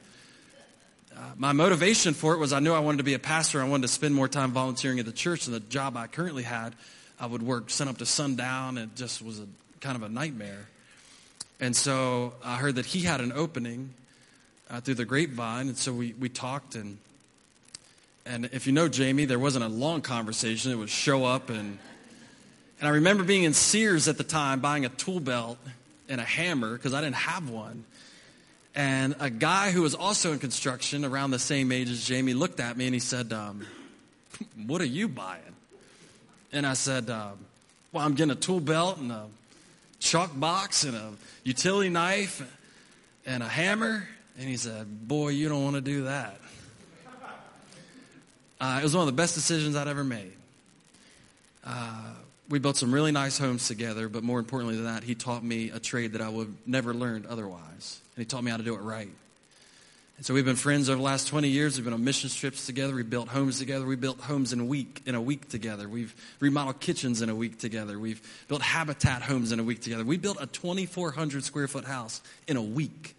[1.16, 3.62] Uh, my motivation for it was I knew I wanted to be a pastor.
[3.62, 5.46] I wanted to spend more time volunteering at the church.
[5.46, 6.74] And the job I currently had,
[7.20, 8.78] I would work sun up to sundown.
[8.78, 9.46] It just was a
[9.80, 10.66] kind of a nightmare.
[11.60, 13.94] And so I heard that he had an opening
[14.70, 15.68] uh, through the grapevine.
[15.68, 16.74] And so we, we talked.
[16.74, 16.98] And,
[18.26, 20.72] and if you know Jamie, there wasn't a long conversation.
[20.72, 21.78] It was show up and
[22.84, 25.58] and I remember being in Sears at the time buying a tool belt
[26.08, 27.84] and a hammer because I didn't have one.
[28.74, 32.60] And a guy who was also in construction around the same age as Jamie looked
[32.60, 33.64] at me and he said, um,
[34.66, 35.40] What are you buying?
[36.52, 37.38] And I said, um,
[37.92, 39.26] Well, I'm getting a tool belt and a
[40.00, 41.12] chalk box and a
[41.44, 42.42] utility knife
[43.24, 44.08] and a hammer.
[44.38, 46.38] And he said, Boy, you don't want to do that.
[48.60, 50.32] Uh, it was one of the best decisions I'd ever made.
[51.64, 52.12] Uh,
[52.48, 55.70] we built some really nice homes together, but more importantly than that, he taught me
[55.70, 58.00] a trade that I would have never learned otherwise.
[58.16, 59.08] And he taught me how to do it right.
[60.16, 61.76] And so we've been friends over the last 20 years.
[61.76, 62.94] We've been on mission trips together.
[62.94, 63.84] We built homes together.
[63.84, 65.88] We built homes in a week, in a week together.
[65.88, 67.98] We've remodeled kitchens in a week together.
[67.98, 70.04] We've built habitat homes in a week together.
[70.04, 73.13] We built a 2,400 square foot house in a week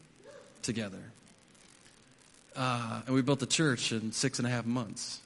[0.65, 1.01] together.
[2.55, 5.19] Uh, and we built the church in six and a half months.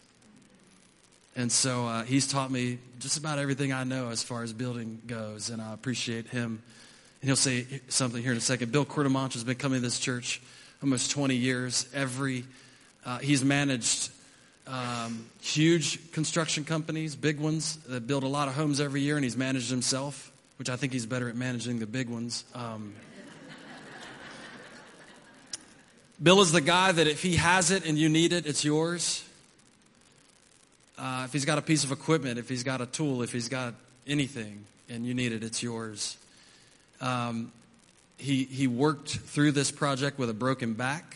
[1.36, 5.02] And so uh, he's taught me just about everything I know as far as building
[5.08, 6.62] goes, and I appreciate him.
[7.22, 8.72] And he'll say something here in a second.
[8.72, 10.42] Bill Cordemonch has been coming to this church
[10.82, 11.88] almost 20 years.
[11.94, 12.46] Every
[13.06, 14.12] uh, he's managed
[14.68, 19.24] um, huge construction companies, big ones that build a lot of homes every year, and
[19.24, 22.44] he's managed himself, which I think he's better at managing the big ones.
[22.54, 22.94] Um,
[26.22, 29.24] Bill is the guy that if he has it and you need it, it's yours.
[30.98, 33.48] Uh, if he's got a piece of equipment, if he's got a tool, if he's
[33.48, 33.74] got
[34.06, 36.18] anything and you need it, it's yours.
[37.00, 37.54] Um,
[38.18, 41.16] he, he worked through this project with a broken back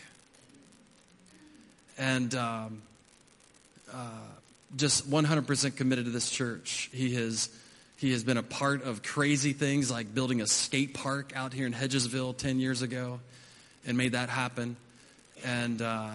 [1.97, 2.81] and um,
[3.93, 3.97] uh,
[4.77, 6.89] just 100% committed to this church.
[6.93, 7.49] He has,
[7.97, 11.67] he has been a part of crazy things like building a skate park out here
[11.67, 13.19] in Hedgesville 10 years ago
[13.85, 14.77] and made that happen.
[15.43, 16.09] And uh,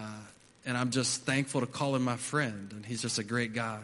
[0.65, 3.79] and I'm just thankful to call him my friend, and he's just a great guy.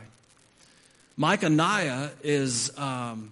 [1.17, 3.31] Mike Anaya is, um,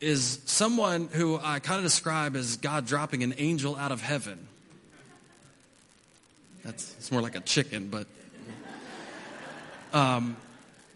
[0.00, 4.46] is someone who I kind of describe as God dropping an angel out of heaven.
[6.64, 8.06] That's it's more like a chicken, but
[9.92, 10.36] um,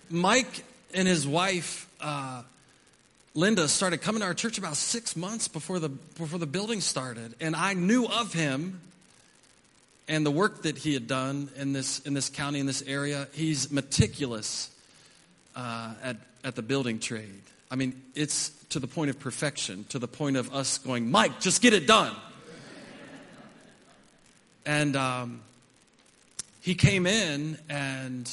[0.08, 0.64] Mike
[0.94, 2.42] and his wife uh,
[3.34, 7.34] Linda started coming to our church about six months before the before the building started,
[7.40, 8.80] and I knew of him
[10.06, 13.26] and the work that he had done in this, in this county, in this area,
[13.32, 14.70] he's meticulous
[15.56, 17.40] uh, at, at the building trade.
[17.70, 21.40] I mean, it's to the point of perfection, to the point of us going, Mike,
[21.40, 22.14] just get it done.
[24.66, 25.40] and um,
[26.60, 28.30] he came in, and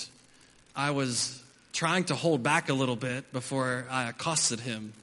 [0.76, 1.42] I was
[1.74, 4.94] trying to hold back a little bit before I accosted him.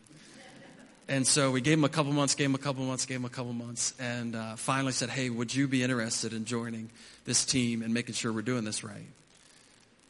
[1.10, 3.24] And so we gave him a couple months, gave him a couple months, gave him
[3.24, 6.90] a couple months, and uh, finally said, Hey, would you be interested in joining
[7.24, 9.06] this team and making sure we're doing this right?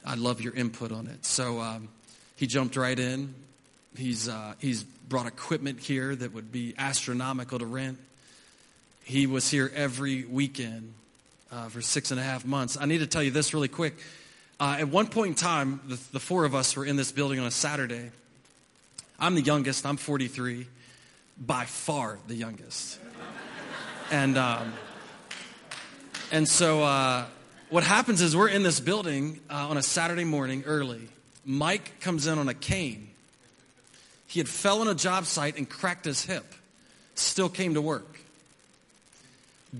[0.04, 1.24] I'd love your input on it.
[1.24, 1.88] So um,
[2.34, 3.32] he jumped right in.
[3.96, 7.98] He's, uh, he's brought equipment here that would be astronomical to rent.
[9.04, 10.94] He was here every weekend
[11.52, 12.76] uh, for six and a half months.
[12.78, 13.96] I need to tell you this really quick.
[14.58, 17.38] Uh, at one point in time, the, the four of us were in this building
[17.38, 18.10] on a Saturday.
[19.20, 20.66] I'm the youngest, I'm 43
[21.40, 22.98] by far the youngest.
[24.10, 24.72] and, um,
[26.32, 27.24] and so uh,
[27.70, 31.08] what happens is we're in this building uh, on a Saturday morning early.
[31.44, 33.08] Mike comes in on a cane.
[34.26, 36.44] He had fell on a job site and cracked his hip.
[37.14, 38.18] Still came to work.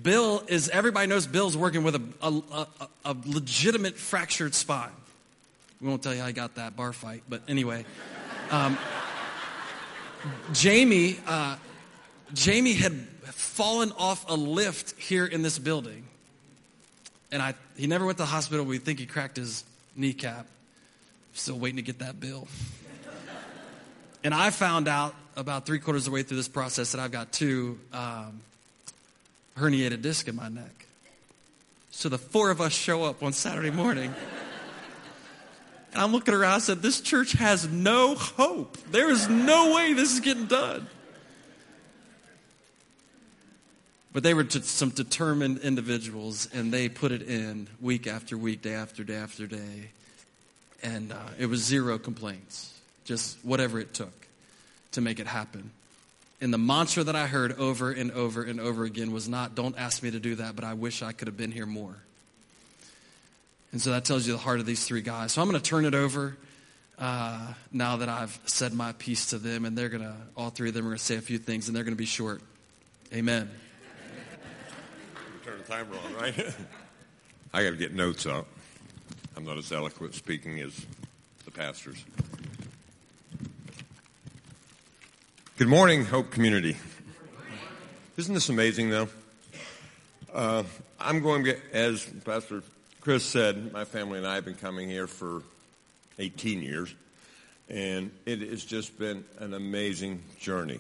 [0.03, 4.91] Bill is, everybody knows Bill's working with a, a, a, a legitimate fractured spine.
[5.81, 7.85] We won't tell you how I got that bar fight, but anyway.
[8.51, 8.77] Um,
[10.53, 11.57] Jamie, uh,
[12.35, 12.93] Jamie had
[13.25, 16.05] fallen off a lift here in this building.
[17.31, 18.65] And I, he never went to the hospital.
[18.65, 19.65] We think he cracked his
[19.95, 20.47] kneecap.
[21.35, 22.49] Still waiting to get that bill.
[24.25, 27.13] And I found out about three quarters of the way through this process that I've
[27.13, 28.41] got two um,
[29.57, 30.87] herniated discs in my neck.
[31.91, 34.15] So the four of us show up on Saturday morning.
[35.93, 38.77] And I'm looking around I said, This church has no hope.
[38.91, 40.87] There is no way this is getting done.
[44.13, 48.63] But they were t- some determined individuals, and they put it in week after week,
[48.63, 49.91] day after day after day.
[50.83, 52.73] And uh, it was zero complaints,
[53.05, 54.27] just whatever it took
[54.93, 55.71] to make it happen.
[56.41, 59.77] And the mantra that I heard over and over and over again was not, don't
[59.77, 61.97] ask me to do that, but I wish I could have been here more.
[63.73, 65.33] And so that tells you the heart of these three guys.
[65.33, 66.37] So I'm going to turn it over
[66.99, 70.69] uh, now that I've said my piece to them, and they're going to, all three
[70.69, 72.41] of them are going to say a few things, and they're going to be short.
[73.13, 73.51] Amen.
[75.45, 76.35] Turn the timer on, right?
[77.53, 78.47] I got to get notes up.
[79.37, 80.87] I'm not as eloquent speaking as
[81.45, 82.05] the pastors.
[85.57, 86.77] Good morning, Hope Community.
[88.17, 89.09] Isn't this amazing, though?
[90.33, 90.65] Uh,
[90.99, 92.63] I'm going to, as Pastor
[93.09, 95.43] Chris said, my family and I have been coming here for
[96.19, 96.95] 18 years,
[97.71, 100.79] and it has just been an amazing journey.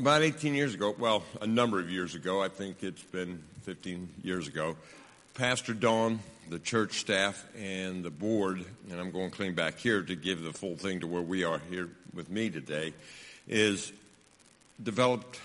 [0.00, 4.08] About 18 years ago, well, a number of years ago, I think it's been 15
[4.24, 4.74] years ago,
[5.34, 10.16] Pastor Don, the church staff, and the board, and I'm going clean back here to
[10.16, 12.92] give the full thing to where we are here with me today,
[13.46, 13.92] is
[14.82, 15.38] developed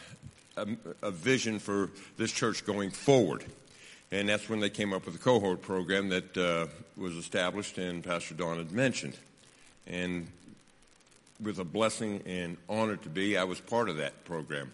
[0.57, 0.67] a,
[1.01, 3.43] a vision for this church going forward.
[4.11, 8.03] And that's when they came up with the cohort program that uh, was established and
[8.03, 9.17] Pastor Don had mentioned.
[9.87, 10.27] And
[11.41, 14.73] with a blessing and honor to be, I was part of that program.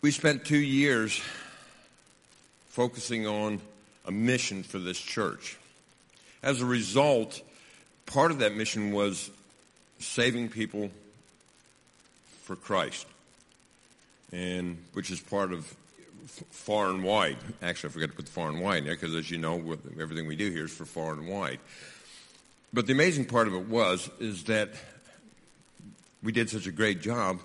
[0.00, 1.20] We spent two years
[2.68, 3.60] focusing on
[4.06, 5.58] a mission for this church.
[6.42, 7.42] As a result,
[8.06, 9.30] part of that mission was
[9.98, 10.90] saving people
[12.44, 13.06] for Christ,
[14.32, 15.74] and which is part of
[16.50, 17.38] far and wide.
[17.62, 19.76] Actually, I forgot to put the far and wide in there because, as you know,
[20.00, 21.58] everything we do here is for far and wide.
[22.72, 24.70] But the amazing part of it was is that
[26.22, 27.40] we did such a great job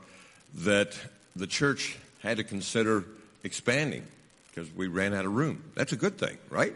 [0.56, 0.98] that
[1.36, 3.06] the church had to consider
[3.44, 4.06] expanding
[4.50, 5.64] because we ran out of room.
[5.76, 6.76] That's a good thing, right?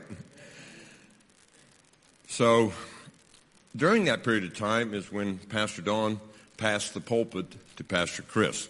[2.28, 2.72] So
[3.76, 6.20] during that period of time is when Pastor Don
[6.58, 7.46] passed the pulpit
[7.76, 8.68] to Pastor Chris,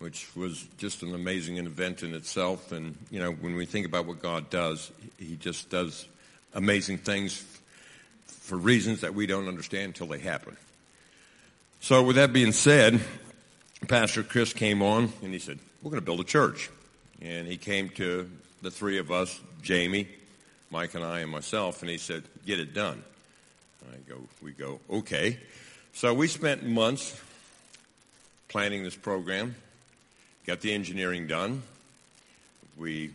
[0.00, 2.72] which was just an amazing event in itself.
[2.72, 6.08] And, you know, when we think about what God does, He just does
[6.54, 7.44] amazing things
[8.24, 10.56] for reasons that we don't understand until they happen.
[11.80, 13.00] So, with that being said,
[13.88, 16.70] Pastor Chris came on and he said, We're going to build a church.
[17.22, 18.28] And he came to
[18.62, 20.08] the three of us, Jamie,
[20.70, 23.02] Mike, and I, and myself, and he said, Get it done.
[23.90, 25.38] I go, We go, okay.
[25.92, 27.20] So, we spent months
[28.48, 29.54] planning this program,
[30.46, 31.62] got the engineering done.
[32.76, 33.10] We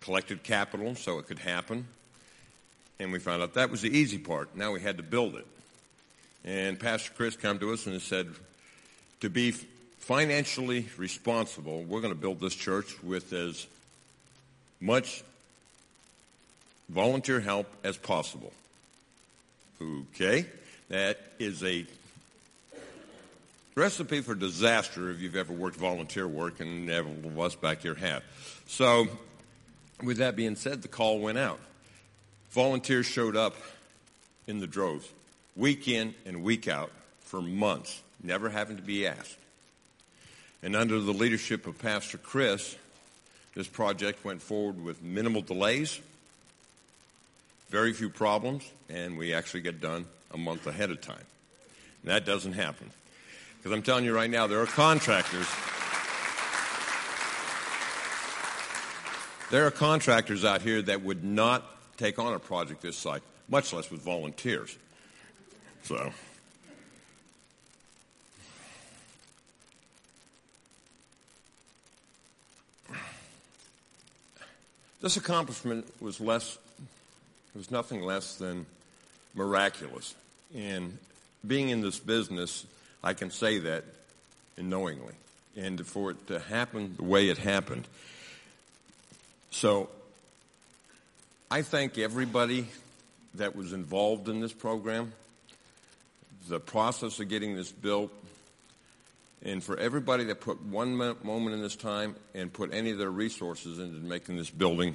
[0.00, 1.86] collected capital so it could happen
[2.98, 4.56] and we found out that was the easy part.
[4.56, 5.46] Now we had to build it.
[6.44, 8.28] And Pastor Chris came to us and said,
[9.20, 13.66] to be financially responsible, we're going to build this church with as
[14.80, 15.24] much
[16.88, 18.52] volunteer help as possible.
[19.82, 20.46] Okay?
[20.88, 21.84] That is a
[23.76, 28.24] recipe for disaster if you've ever worked volunteer work, and every one back here have.
[28.66, 29.06] So,
[30.02, 31.60] with that being said, the call went out
[32.56, 33.54] volunteers showed up
[34.46, 35.06] in the droves,
[35.56, 39.36] week in and week out, for months, never having to be asked.
[40.62, 42.74] And under the leadership of Pastor Chris,
[43.54, 46.00] this project went forward with minimal delays,
[47.68, 51.26] very few problems, and we actually get done a month ahead of time.
[52.02, 52.90] And that doesn't happen.
[53.66, 55.48] Because I'm telling you right now, there are contractors.
[59.50, 61.64] There are contractors out here that would not
[61.96, 64.78] take on a project this size, much less with volunteers.
[65.82, 66.12] So.
[75.00, 76.56] This accomplishment was less,
[77.56, 78.64] was nothing less than
[79.34, 80.14] miraculous.
[80.54, 80.96] And
[81.44, 82.64] being in this business,
[83.02, 83.84] I can say that
[84.58, 85.14] knowingly.
[85.56, 87.86] And for it to happen the way it happened.
[89.50, 89.88] So
[91.50, 92.66] I thank everybody
[93.34, 95.12] that was involved in this program,
[96.48, 98.12] the process of getting this built,
[99.42, 103.10] and for everybody that put one moment in this time and put any of their
[103.10, 104.94] resources into making this building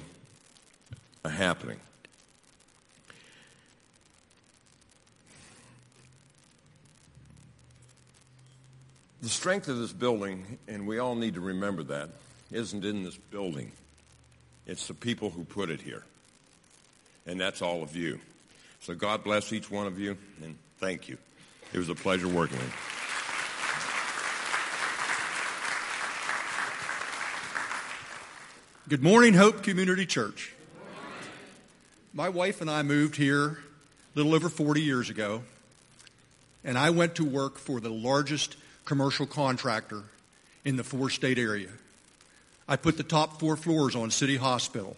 [1.24, 1.78] a happening.
[9.22, 12.10] The strength of this building, and we all need to remember that,
[12.50, 13.70] isn't in this building.
[14.66, 16.02] It's the people who put it here.
[17.24, 18.18] And that's all of you.
[18.80, 21.18] So God bless each one of you, and thank you.
[21.72, 22.72] It was a pleasure working with you.
[28.88, 30.52] Good morning, Hope Community Church.
[32.12, 33.58] My wife and I moved here a
[34.16, 35.44] little over 40 years ago,
[36.64, 40.02] and I went to work for the largest commercial contractor
[40.64, 41.68] in the four state area.
[42.68, 44.96] I put the top four floors on City Hospital.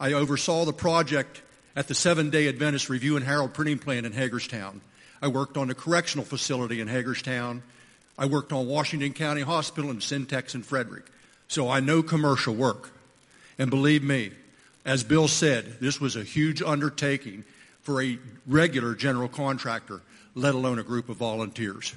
[0.00, 1.42] I oversaw the project
[1.76, 4.80] at the Seven Day Adventist Review and Herald printing plant in Hagerstown.
[5.22, 7.62] I worked on the correctional facility in Hagerstown.
[8.18, 11.04] I worked on Washington County Hospital and Syntex in Frederick.
[11.48, 12.90] So I know commercial work.
[13.58, 14.32] And believe me,
[14.84, 17.44] as Bill said, this was a huge undertaking
[17.82, 20.00] for a regular general contractor,
[20.34, 21.94] let alone a group of volunteers.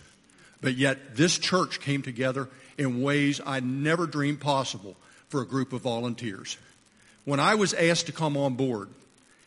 [0.61, 4.95] But yet, this church came together in ways I never dreamed possible
[5.29, 6.57] for a group of volunteers.
[7.25, 8.89] When I was asked to come on board,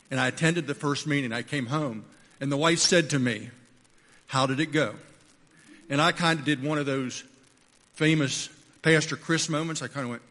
[0.09, 2.05] and I attended the first meeting, I came home,
[2.39, 3.49] and the wife said to me,
[4.27, 4.95] How did it go?
[5.89, 7.23] And I kind of did one of those
[7.95, 8.49] famous
[8.81, 9.81] Pastor Chris moments.
[9.81, 10.21] I kind of went,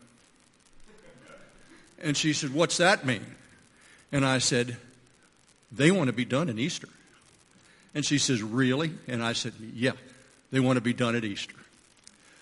[2.03, 3.25] and she said, What's that mean?
[4.13, 4.77] And I said,
[5.73, 6.89] They want to be done in Easter.
[7.95, 8.93] And she says, Really?
[9.09, 9.93] And I said, Yeah,
[10.51, 11.55] they want to be done at Easter.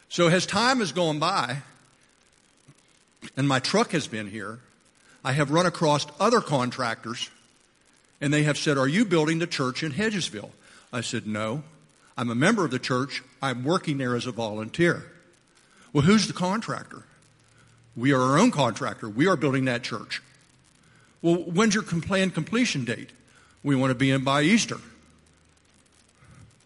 [0.08, 1.58] So as time has gone by,
[3.36, 4.60] and my truck has been here,
[5.24, 7.28] I have run across other contractors,
[8.20, 10.50] and they have said, Are you building the church in Hedgesville?
[10.92, 11.62] I said, No.
[12.16, 13.22] I'm a member of the church.
[13.40, 15.04] I'm working there as a volunteer.
[15.92, 17.04] Well, who's the contractor?
[17.96, 19.08] We are our own contractor.
[19.08, 20.20] We are building that church.
[21.22, 23.10] Well, when's your planned completion date?
[23.62, 24.78] We want to be in by Easter.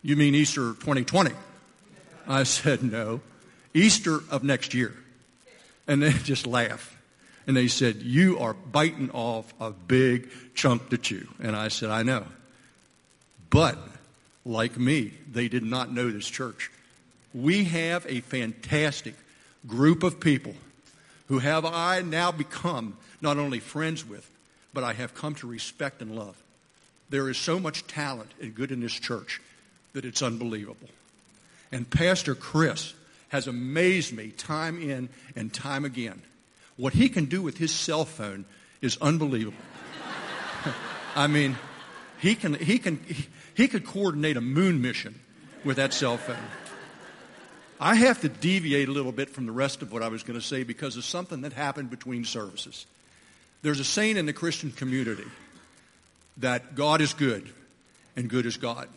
[0.02, 1.30] You mean Easter 2020?
[2.26, 3.20] I said, No.
[3.72, 4.94] Easter of next year.
[5.86, 6.92] And they just laughed.
[7.46, 11.28] And they said, You are biting off a big chunk to chew.
[11.40, 12.26] And I said, I know.
[13.50, 13.78] But,
[14.44, 16.70] like me, they did not know this church.
[17.32, 19.14] We have a fantastic
[19.66, 20.54] group of people
[21.28, 24.28] who have I now become not only friends with,
[24.74, 26.36] but I have come to respect and love.
[27.08, 29.40] There is so much talent and good in this church
[29.92, 30.88] that it's unbelievable.
[31.70, 32.94] And Pastor Chris
[33.28, 36.20] has amazed me time in and time again.
[36.76, 38.44] What he can do with his cell phone
[38.80, 39.56] is unbelievable.
[41.16, 41.56] I mean,
[42.18, 45.18] he can he can he, he could coordinate a moon mission
[45.64, 46.36] with that cell phone.
[47.80, 50.38] I have to deviate a little bit from the rest of what I was going
[50.38, 52.86] to say because of something that happened between services.
[53.62, 55.26] There's a saying in the Christian community
[56.36, 57.48] that God is good
[58.14, 58.88] and good is God.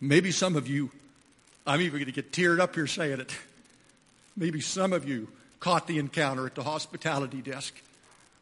[0.00, 0.90] Maybe some of you
[1.66, 3.36] I'm even going to get teared up here saying it.
[4.36, 5.28] Maybe some of you
[5.58, 7.74] caught the encounter at the hospitality desk.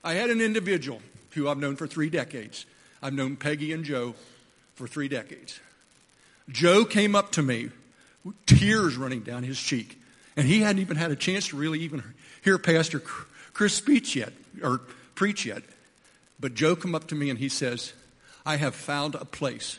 [0.02, 1.00] I had an individual
[1.30, 2.66] who I've known for three decades.
[3.02, 4.14] I've known Peggy and Joe
[4.74, 5.59] for three decades.
[6.50, 7.70] Joe came up to me,
[8.24, 9.98] with tears running down his cheek,
[10.36, 12.02] and he hadn't even had a chance to really even
[12.42, 14.32] hear Pastor Chris speech yet
[14.62, 14.82] or
[15.14, 15.62] preach yet.
[16.38, 17.94] But Joe come up to me and he says,
[18.44, 19.78] "I have found a place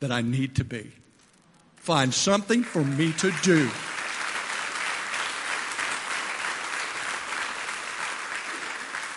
[0.00, 0.92] that I need to be."
[1.84, 3.68] Find something for me to do.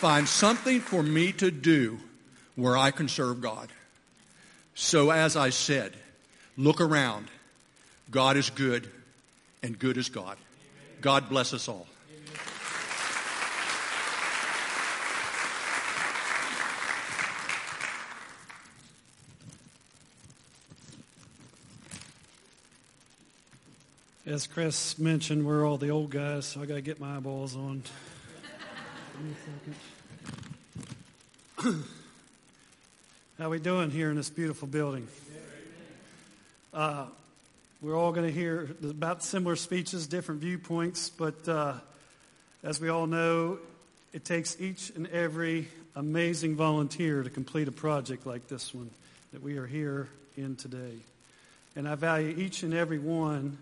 [0.02, 1.98] Find something for me to do
[2.58, 3.70] where I can serve God.
[4.76, 5.94] So, as I said,
[6.58, 7.30] look around.
[8.12, 8.90] God is good,
[9.64, 10.36] and good is God.
[11.00, 11.88] God bless us all.
[24.28, 27.56] As Chris mentioned, we're all the old guys, so I got to get my eyeballs
[27.56, 27.82] on.
[33.40, 35.08] How we doing here in this beautiful building?
[36.74, 37.06] Uh,
[37.82, 41.76] we're all going to hear about similar speeches, different viewpoints, but uh,
[42.64, 43.60] as we all know,
[44.12, 48.90] it takes each and every amazing volunteer to complete a project like this one
[49.32, 50.98] that we are here in today.
[51.78, 53.58] And I value each and every one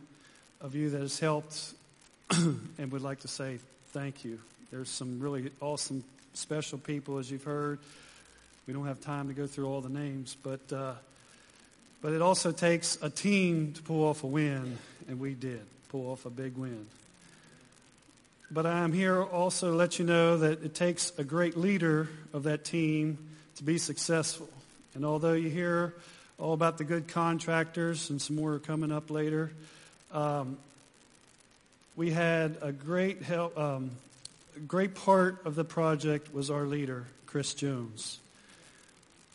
[0.65, 1.75] of you that has helped
[2.31, 3.59] and would like to say
[3.89, 4.39] thank you.
[4.71, 6.03] There's some really awesome,
[6.33, 7.77] special people, as you've heard.
[8.65, 10.93] We don't have time to go through all the names, but uh,
[12.01, 16.11] but it also takes a team to pull off a win, and we did pull
[16.11, 16.87] off a big win.
[18.49, 22.43] But I'm here also to let you know that it takes a great leader of
[22.43, 23.19] that team
[23.57, 24.49] to be successful.
[24.95, 25.93] And although you hear
[26.39, 29.51] all about the good contractors, and some more are coming up later,
[30.15, 30.57] Um,
[31.97, 33.57] we had a great help.
[33.57, 33.91] Um,
[34.55, 38.19] a great part of the project was our leader, Chris Jones.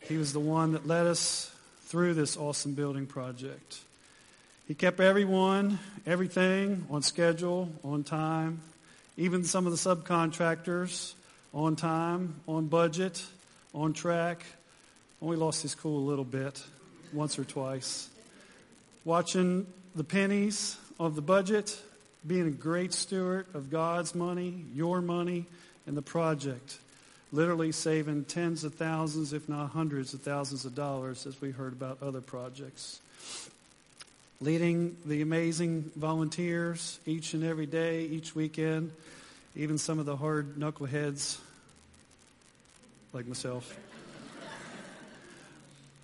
[0.01, 1.53] He was the one that led us
[1.83, 3.77] through this awesome building project.
[4.67, 5.77] He kept everyone,
[6.07, 8.59] everything on schedule, on time,
[9.17, 11.13] even some of the subcontractors
[11.53, 13.23] on time, on budget,
[13.75, 14.43] on track.
[15.21, 16.63] Only lost his cool a little bit,
[17.13, 18.09] once or twice.
[19.05, 21.77] Watching the pennies of the budget,
[22.25, 25.45] being a great steward of God's money, your money,
[25.87, 26.77] and the project.
[27.31, 31.73] Literally saving tens of thousands, if not hundreds of thousands of dollars, as we heard
[31.73, 32.99] about other projects.
[34.41, 38.91] Leading the amazing volunteers each and every day, each weekend,
[39.55, 41.37] even some of the hard knuckleheads
[43.13, 43.77] like myself.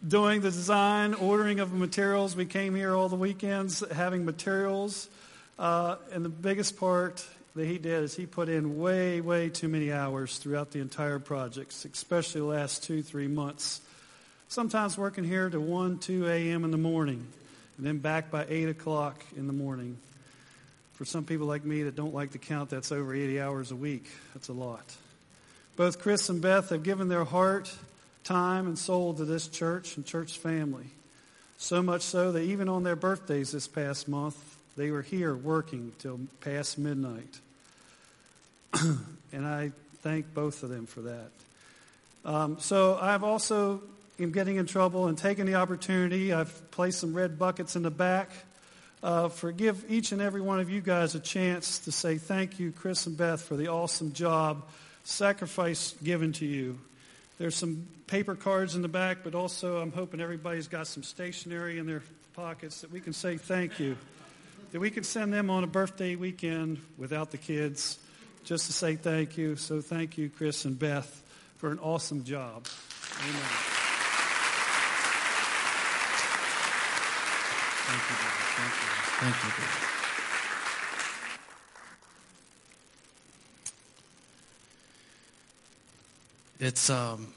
[0.07, 2.33] Doing the design, ordering of materials.
[2.33, 5.09] We came here all the weekends having materials.
[5.59, 9.67] Uh, and the biggest part that he did is he put in way, way too
[9.67, 13.81] many hours throughout the entire project, especially the last two, three months.
[14.47, 16.63] Sometimes working here to 1, 2 a.m.
[16.63, 17.27] in the morning,
[17.77, 19.97] and then back by 8 o'clock in the morning.
[20.93, 23.75] For some people like me that don't like to count, that's over 80 hours a
[23.75, 24.05] week.
[24.33, 24.85] That's a lot.
[25.75, 27.75] Both Chris and Beth have given their heart,
[28.24, 30.88] time, and soul to this church and church family.
[31.57, 34.38] So much so that even on their birthdays this past month,
[34.76, 37.39] they were here working till past midnight.
[39.34, 41.30] and I thank both of them for that.
[42.24, 43.82] Um, so I've also
[44.20, 46.32] am getting in trouble and taking the opportunity.
[46.32, 48.30] I've placed some red buckets in the back.
[49.01, 52.72] Uh, forgive each and every one of you guys a chance to say thank you,
[52.72, 54.63] Chris and Beth, for the awesome job,
[55.03, 56.80] sacrifice given to you.
[57.38, 61.77] There's some paper cards in the back, but also I'm hoping everybody's got some stationery
[61.77, 62.01] in their
[62.33, 63.95] pockets that we can say thank you.
[64.71, 67.99] That we can send them on a birthday weekend without the kids
[68.43, 69.55] just to say thank you.
[69.55, 71.23] So thank you, Chris and Beth,
[71.57, 72.65] for an awesome job.
[73.21, 73.77] Amen.
[77.88, 78.15] Thank you.
[78.57, 78.89] Thank you.
[79.19, 79.96] Thank you,
[86.59, 87.27] It's um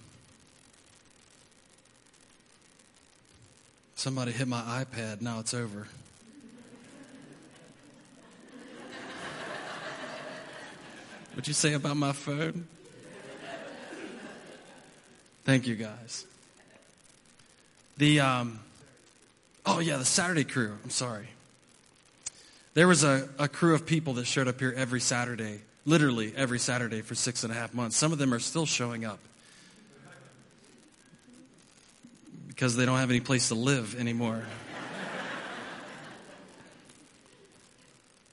[3.95, 5.87] somebody hit my iPad, now it's over.
[11.33, 12.67] What'd you say about my phone?
[15.45, 16.25] Thank you guys.
[17.99, 18.61] The um
[19.67, 20.79] oh yeah, the Saturday crew.
[20.83, 21.29] I'm sorry.
[22.73, 26.59] There was a, a crew of people that showed up here every Saturday, literally every
[26.59, 27.97] Saturday for six and a half months.
[27.97, 29.19] Some of them are still showing up
[32.49, 34.43] because they don't have any place to live anymore.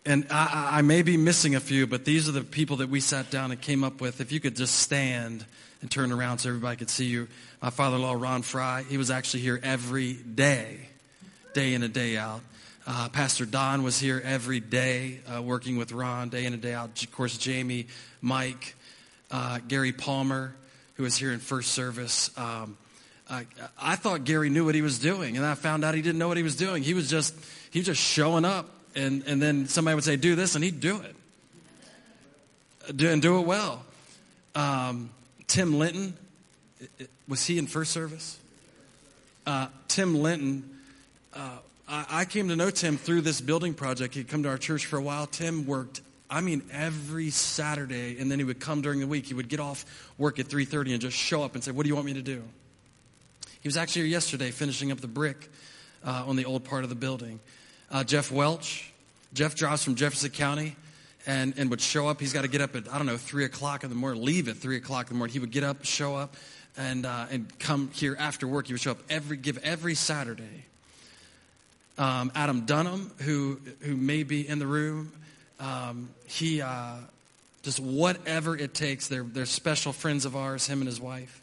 [0.06, 3.00] and I, I, may be missing a few, but these are the people that we
[3.00, 4.20] sat down and came up with.
[4.20, 5.46] If you could just stand
[5.82, 7.28] and turn around so everybody could see you.
[7.62, 10.80] My father in law, Ron Fry, he was actually here every day,
[11.54, 12.42] day in and day out.
[12.90, 16.74] Uh, Pastor Don was here every day uh, working with Ron day in and day
[16.74, 17.04] out.
[17.04, 17.88] Of course, Jamie,
[18.22, 18.76] Mike,
[19.30, 20.56] uh, Gary Palmer,
[20.94, 22.32] who was here in first service.
[22.38, 22.78] Um,
[23.30, 23.46] I,
[23.78, 26.30] I thought Gary knew what he was doing, and I found out he didn't know
[26.30, 26.82] what he was doing.
[26.82, 27.36] He was just
[27.72, 30.80] he was just showing up, and, and then somebody would say, "Do this," and he'd
[30.80, 31.16] do it,
[32.96, 33.84] do, and do it well.
[34.56, 35.10] Um,
[35.48, 36.16] Tim Linton,
[37.28, 38.40] was he in first service?
[39.46, 40.78] Uh, Tim Linton
[41.88, 44.14] uh, I, came to know Tim through this building project.
[44.14, 45.26] He'd come to our church for a while.
[45.26, 49.26] Tim worked, I mean, every Saturday, and then he would come during the week.
[49.26, 49.86] He would get off
[50.18, 52.22] work at 3.30 and just show up and say, what do you want me to
[52.22, 52.44] do?
[53.62, 55.50] He was actually here yesterday finishing up the brick
[56.04, 57.40] uh, on the old part of the building.
[57.90, 58.92] Uh, Jeff Welch.
[59.34, 60.76] Jeff drives from Jefferson County
[61.26, 62.20] and, and would show up.
[62.20, 64.50] He's got to get up at, I don't know, 3 o'clock in the morning, leave
[64.50, 65.34] at 3 o'clock in the morning.
[65.34, 66.36] He would get up, show up,
[66.78, 68.68] and, uh, and come here after work.
[68.68, 70.66] He would show up every, give every Saturday
[71.98, 75.12] um, Adam Dunham, who, who may be in the room.
[75.60, 76.96] Um, he, uh,
[77.64, 79.08] just whatever it takes.
[79.08, 81.42] They're, they're special friends of ours, him and his wife.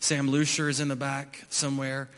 [0.00, 2.08] Sam Lucier is in the back somewhere.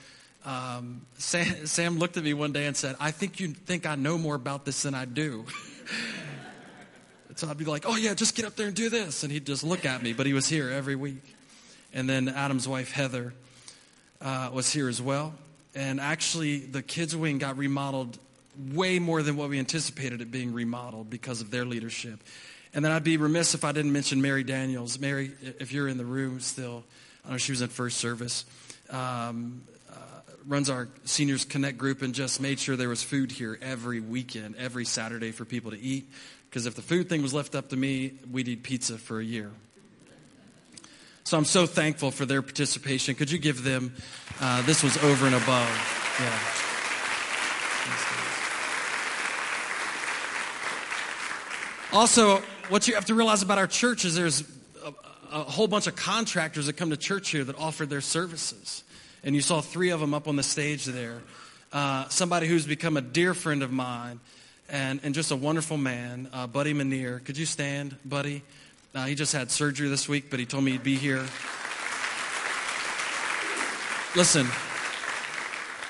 [0.45, 3.97] Um, Sam, Sam, looked at me one day and said, I think you think I
[3.97, 5.45] know more about this than I do.
[7.37, 9.22] so I'd be like, oh, yeah, just get up there and do this.
[9.22, 11.22] And he'd just look at me, but he was here every week.
[11.93, 13.35] And then Adam's wife, Heather,
[14.20, 15.35] uh, was here as well.
[15.74, 18.18] And actually, the kids' wing got remodeled
[18.72, 22.20] way more than what we anticipated it being remodeled because of their leadership.
[22.74, 24.98] And then I'd be remiss if I didn't mention Mary Daniels.
[24.98, 26.84] Mary, if you're in the room still,
[27.26, 28.44] I know she was in first service.
[28.90, 29.94] Um, uh,
[30.46, 34.56] runs our Seniors Connect group and just made sure there was food here every weekend,
[34.56, 36.10] every Saturday for people to eat.
[36.48, 39.24] Because if the food thing was left up to me, we'd eat pizza for a
[39.24, 39.50] year.
[41.24, 43.14] So I'm so thankful for their participation.
[43.14, 43.94] Could you give them?
[44.45, 46.18] Uh, this was over and above.
[46.18, 46.38] Yeah.
[51.93, 54.43] Also, what you have to realize about our church is there's
[54.84, 54.93] a,
[55.30, 58.82] a, whole bunch of contractors that come to church here that offer their services.
[59.22, 61.20] And you saw three of them up on the stage there.
[61.72, 64.18] Uh, somebody who's become a dear friend of mine
[64.68, 67.24] and, and just a wonderful man, uh, Buddy Manier.
[67.24, 68.43] Could you stand, Buddy?
[68.93, 71.24] Uh, he just had surgery this week, but he told me he'd be here.
[74.14, 74.46] Listen,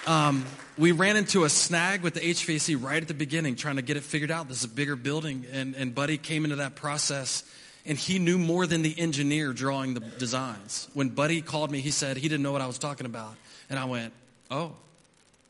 [0.06, 0.44] um,
[0.78, 3.96] we ran into a snag with the HVAC right at the beginning, trying to get
[3.96, 4.46] it figured out.
[4.46, 7.42] This is a bigger building, and, and Buddy came into that process,
[7.84, 10.88] and he knew more than the engineer drawing the designs.
[10.94, 13.34] When Buddy called me, he said he didn't know what I was talking about,
[13.68, 14.12] and I went,
[14.52, 14.70] "Oh,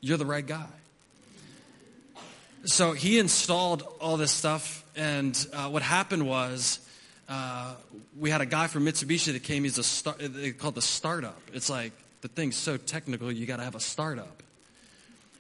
[0.01, 0.69] you're the right guy."
[2.65, 6.79] So he installed all this stuff, and uh, what happened was.
[7.29, 7.75] Uh,
[8.19, 9.63] we had a guy from Mitsubishi that came.
[9.63, 11.41] He's a it the startup.
[11.55, 11.93] It's like
[12.23, 14.43] the thing's so technical, you got to have a startup.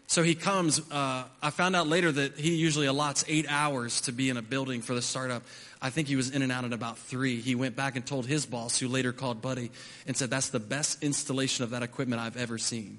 [0.08, 0.78] So he comes.
[0.90, 4.42] Uh, I found out later that he usually allots eight hours to be in a
[4.42, 5.42] building for the startup.
[5.80, 7.40] I think he was in and out in about three.
[7.40, 9.70] He went back and told his boss, who later called Buddy,
[10.06, 12.98] and said, That's the best installation of that equipment I've ever seen.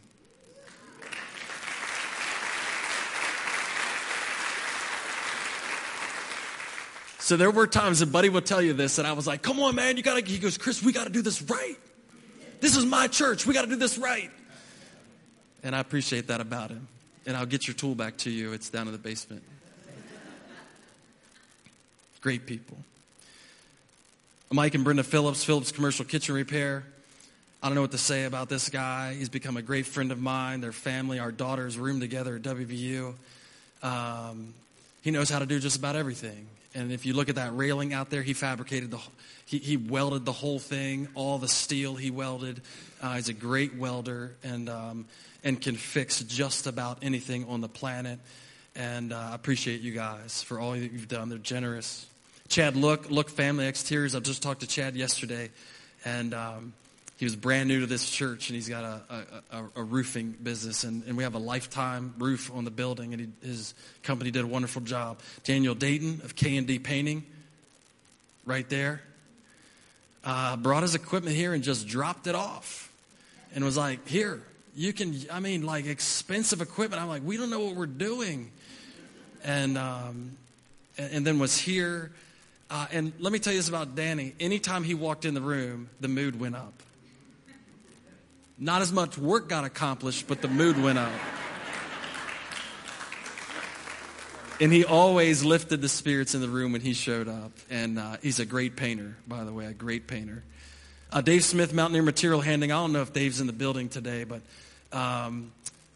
[7.20, 9.60] So there were times that Buddy would tell you this, and I was like, Come
[9.60, 11.78] on, man, you gotta, he goes, Chris, we gotta do this right.
[12.64, 13.46] This is my church.
[13.46, 14.32] We gotta do this right.
[15.64, 16.88] And I appreciate that about him
[17.26, 18.54] and I'll get your tool back to you.
[18.54, 19.44] It's down in the basement.
[22.22, 22.78] Great people.
[24.50, 26.86] Mike and Brenda Phillips, Phillips Commercial Kitchen Repair.
[27.62, 29.14] I don't know what to say about this guy.
[29.14, 30.62] He's become a great friend of mine.
[30.62, 33.14] Their family, our daughters, room together at WVU.
[33.82, 34.54] Um,
[35.02, 36.48] he knows how to do just about everything.
[36.76, 39.00] And if you look at that railing out there, he fabricated the,
[39.46, 42.62] he, he welded the whole thing, all the steel he welded.
[43.02, 45.06] Uh, he's a great welder, and um,
[45.44, 48.20] and can fix just about anything on the planet.
[48.76, 51.30] And uh, I appreciate you guys for all that you've done.
[51.30, 52.08] They're generous.
[52.48, 54.16] Chad Look, Look Family Exteriors.
[54.16, 55.50] I just talked to Chad yesterday,
[56.06, 56.74] and um,
[57.18, 60.84] he was brand new to this church, and he's got a, a, a roofing business,
[60.84, 64.44] and, and, we have a lifetime roof on the building, and he, his company did
[64.44, 65.20] a wonderful job.
[65.44, 67.24] Daniel Dayton of K&D Painting,
[68.46, 69.02] right there,
[70.24, 72.92] uh, brought his equipment here and just dropped it off,
[73.54, 74.42] and was like, "Here,
[74.76, 77.02] you can, I mean, like expensive equipment.
[77.02, 78.52] I'm like, we don't know what we're doing.
[79.44, 80.38] And, um,
[80.98, 82.12] and, then was here.
[82.70, 84.34] Uh, and let me tell you this about Danny.
[84.40, 86.74] Anytime he walked in the room, the mood went up.
[88.64, 91.12] Not as much work got accomplished, but the mood went up.
[94.62, 97.52] And he always lifted the spirits in the room when he showed up.
[97.70, 100.46] And uh, he's a great painter, by the way, a great painter.
[101.12, 102.72] Uh, Dave Smith, Mountaineer Material Handling.
[102.72, 104.40] I don't know if Dave's in the building today, but
[104.94, 105.52] um,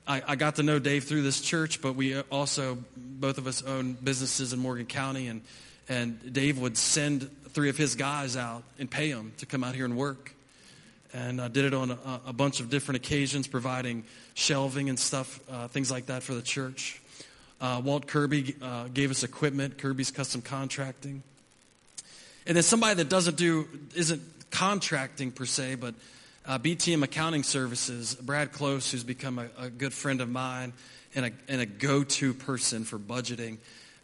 [0.05, 1.81] I, I, got to know Dave through this church.
[1.81, 5.41] But we also, both of us, own businesses in Morgan County, and
[5.87, 9.73] and Dave would send three of his guys out and pay them to come out
[9.73, 10.33] here and work.
[11.13, 14.03] And I did it on a, a bunch of different occasions, providing
[14.33, 17.01] shelving and stuff, uh, things like that for the church.
[17.59, 21.23] Uh, Walt Kirby uh, gave us equipment, Kirby's Custom Contracting.
[22.45, 25.95] And then somebody that doesn't do, isn't contracting per se, but
[26.45, 30.71] uh, BTM Accounting Services, Brad Close, who's become a, a good friend of mine
[31.15, 33.57] and a, and a go to person for budgeting.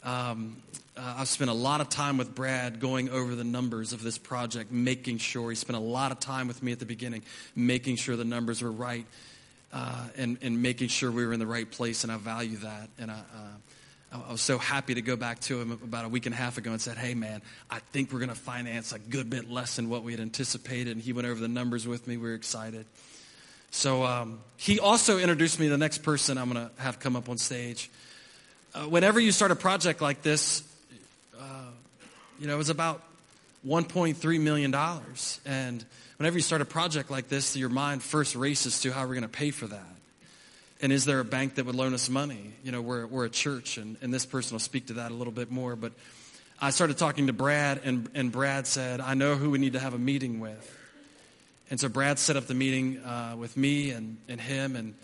[0.03, 0.57] Um,
[0.95, 4.17] uh, I've spent a lot of time with Brad going over the numbers of this
[4.17, 5.49] project, making sure.
[5.49, 7.23] He spent a lot of time with me at the beginning,
[7.55, 9.05] making sure the numbers were right
[9.73, 12.89] uh, and, and making sure we were in the right place, and I value that.
[12.99, 16.27] And I, uh, I was so happy to go back to him about a week
[16.27, 17.41] and a half ago and said, Hey, man,
[17.71, 20.95] I think we're going to finance a good bit less than what we had anticipated.
[20.95, 22.17] And he went over the numbers with me.
[22.17, 22.85] We were excited.
[23.71, 27.15] So um, he also introduced me to the next person I'm going to have come
[27.15, 27.89] up on stage.
[28.75, 30.63] Uh, whenever you start a project like this,
[31.39, 31.43] uh,
[32.39, 33.03] you know, it was about
[33.67, 34.73] $1.3 million.
[35.45, 35.85] And
[36.17, 39.21] whenever you start a project like this, your mind first races to how we're going
[39.21, 39.95] to pay for that.
[40.81, 42.51] And is there a bank that would loan us money?
[42.63, 45.13] You know, we're, we're a church, and, and this person will speak to that a
[45.13, 45.75] little bit more.
[45.75, 45.91] But
[46.59, 49.79] I started talking to Brad, and, and Brad said, I know who we need to
[49.79, 50.79] have a meeting with.
[51.69, 54.95] And so Brad set up the meeting uh, with me and, and him, and,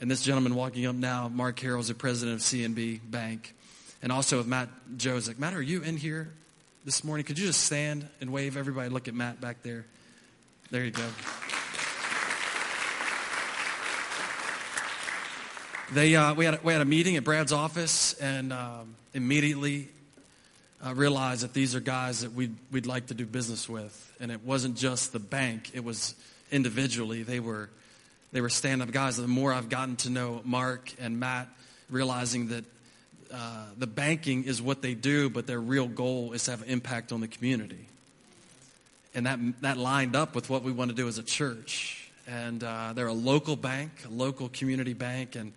[0.00, 3.54] and this gentleman walking up now, Mark Carroll, is the president of CNB Bank,
[4.02, 5.38] and also with Matt Josek.
[5.38, 6.32] Matt, are you in here
[6.86, 7.26] this morning?
[7.26, 8.56] Could you just stand and wave?
[8.56, 9.84] Everybody look at Matt back there.
[10.70, 11.06] There you go.
[15.92, 19.88] they, uh, we, had a, we had a meeting at Brad's office and um, immediately
[20.82, 24.16] uh, realized that these are guys that we'd, we'd like to do business with.
[24.18, 26.14] And it wasn't just the bank, it was
[26.50, 27.22] individually.
[27.22, 27.68] They were,
[28.32, 29.16] they were stand up guys.
[29.16, 31.48] The more I've gotten to know Mark and Matt,
[31.88, 32.64] realizing that
[33.32, 36.68] uh, the banking is what they do, but their real goal is to have an
[36.68, 37.86] impact on the community.
[39.14, 42.10] And that, that lined up with what we want to do as a church.
[42.28, 45.52] And uh, they're a local bank, a local community bank, and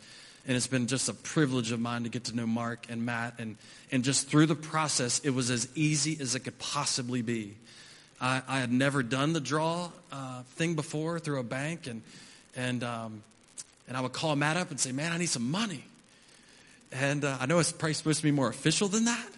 [0.46, 3.36] and it's been just a privilege of mine to get to know Mark and Matt.
[3.40, 3.56] And,
[3.94, 7.56] and just through the process, it was as easy as it could possibly be.
[8.20, 11.88] I, I had never done the draw uh, thing before through a bank.
[11.88, 12.02] And,
[12.56, 13.24] and, um,
[13.88, 15.84] and I would call Matt up and say, Man, I need some money.
[16.92, 19.30] And uh, I know it's probably supposed to be more official than that.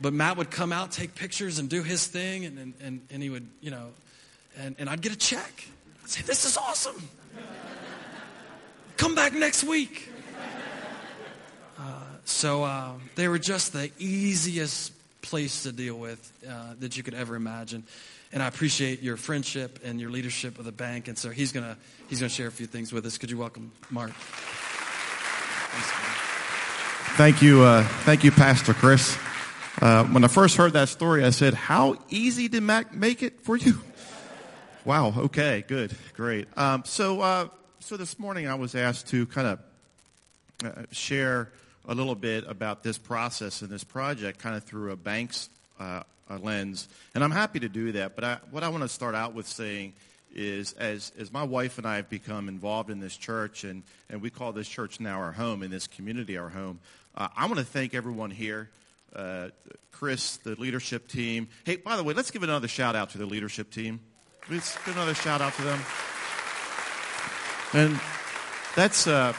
[0.00, 2.44] But Matt would come out, take pictures, and do his thing.
[2.44, 3.88] And, and, and, and he would, you know,
[4.56, 5.64] and, and I'd get a check.
[6.02, 7.08] I'd say, This is awesome.
[8.96, 10.12] Come back next week.
[12.28, 17.14] So uh, they were just the easiest place to deal with uh, that you could
[17.14, 17.84] ever imagine.
[18.32, 21.08] And I appreciate your friendship and your leadership of the bank.
[21.08, 21.76] And so he's to
[22.08, 23.16] he's gonna share a few things with us.
[23.18, 24.12] Could you welcome Mark?
[27.16, 29.18] Thank you, uh, thank you, Pastor Chris.
[29.80, 33.40] Uh, when I first heard that story, I said, "How easy did Mac make it
[33.40, 33.80] for you?"
[34.84, 35.14] wow.
[35.16, 35.64] Okay.
[35.66, 35.96] Good.
[36.14, 36.48] Great.
[36.56, 37.48] Um, so, uh,
[37.80, 39.58] so this morning I was asked to kind of
[40.64, 41.50] uh, share
[41.88, 45.48] a little bit about this process and this project kind of through a bank's
[45.80, 46.02] uh,
[46.36, 46.88] lens.
[47.14, 48.14] And I'm happy to do that.
[48.14, 49.94] But I, what I want to start out with saying
[50.34, 54.20] is as, as my wife and I have become involved in this church, and, and
[54.20, 56.80] we call this church now our home, in this community our home,
[57.16, 58.70] uh, I want to thank everyone here.
[59.14, 59.48] Uh,
[59.90, 61.48] Chris, the leadership team.
[61.64, 64.00] Hey, by the way, let's give another shout out to the leadership team.
[64.50, 65.80] Let's give another shout out to them.
[67.72, 68.00] And
[68.76, 69.32] that's, uh,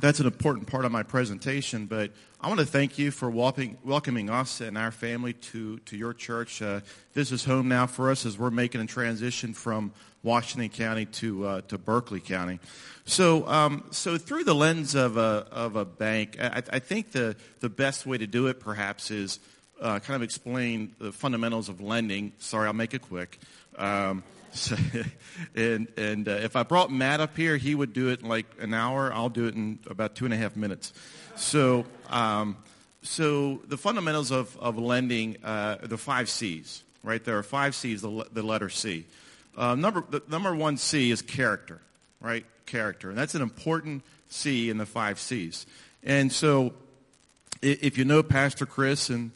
[0.00, 3.76] that's an important part of my presentation, but I want to thank you for welcoming,
[3.84, 6.62] welcoming us and our family to, to your church.
[6.62, 6.80] Uh,
[7.12, 9.92] this is home now for us as we're making a transition from
[10.22, 12.60] Washington County to, uh, to Berkeley County.
[13.04, 17.36] So, um, so through the lens of a, of a bank, I, I think the,
[17.60, 19.38] the best way to do it perhaps is
[19.80, 22.32] uh, kind of explain the fundamentals of lending.
[22.38, 23.38] Sorry, I'll make it quick.
[23.76, 24.22] Um,
[24.52, 24.76] so,
[25.54, 28.46] and and uh, if I brought Matt up here, he would do it in like
[28.58, 29.12] an hour.
[29.12, 30.92] I'll do it in about two and a half minutes.
[31.36, 32.56] So, um,
[33.02, 37.24] so the fundamentals of, of lending, uh, the five C's, right?
[37.24, 39.06] There are five C's, the, the letter C.
[39.56, 41.80] Uh, number, the, number one C is character,
[42.20, 42.44] right?
[42.66, 43.08] Character.
[43.08, 45.66] And that's an important C in the five C's.
[46.02, 46.74] And so
[47.62, 49.30] if you know Pastor Chris and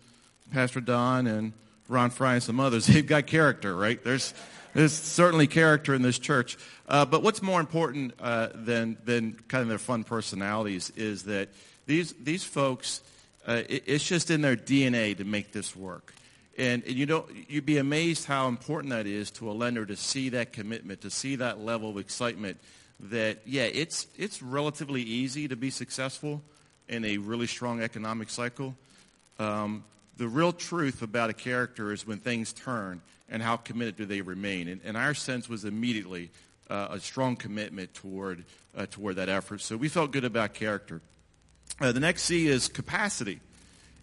[0.53, 1.53] Pastor Don and
[1.89, 4.03] Ron Fry and some others, they've got character, right?
[4.03, 4.35] There's,
[4.75, 6.59] there's certainly character in this church.
[6.89, 11.49] Uh, but what's more important uh, than, than kind of their fun personalities is that
[11.87, 13.01] these, these folks,
[13.47, 16.13] uh, it, it's just in their DNA to make this work.
[16.59, 19.97] And, and you know, you'd be amazed how important that is to a lender to
[19.97, 22.59] see that commitment, to see that level of excitement
[23.01, 26.43] that, yeah, it's, it's relatively easy to be successful
[26.89, 28.77] in a really strong economic cycle.
[29.39, 29.85] Um,
[30.17, 34.21] the real truth about a character is when things turn and how committed do they
[34.21, 34.69] remain.
[34.69, 36.31] And, and our sense was immediately
[36.69, 38.45] uh, a strong commitment toward,
[38.77, 39.61] uh, toward that effort.
[39.61, 41.01] So we felt good about character.
[41.81, 43.41] Uh, the next C is capacity.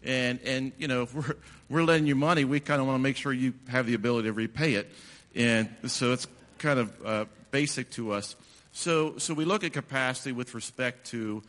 [0.04, 1.36] And, and you know, if we're,
[1.70, 4.28] we're lending you money, we kind of want to make sure you have the ability
[4.28, 4.92] to repay it.
[5.36, 8.36] And so it's kind of uh, basic to us.
[8.74, 11.44] So, so we look at capacity with respect to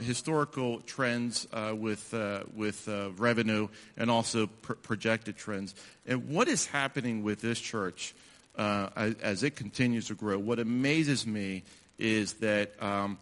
[0.00, 5.74] historical trends uh, with, uh, with uh, revenue and also pr- projected trends.
[6.06, 8.14] And what is happening with this church
[8.56, 10.38] uh, as, it continues to grow?
[10.38, 11.62] What amazes me
[11.98, 13.18] is that um,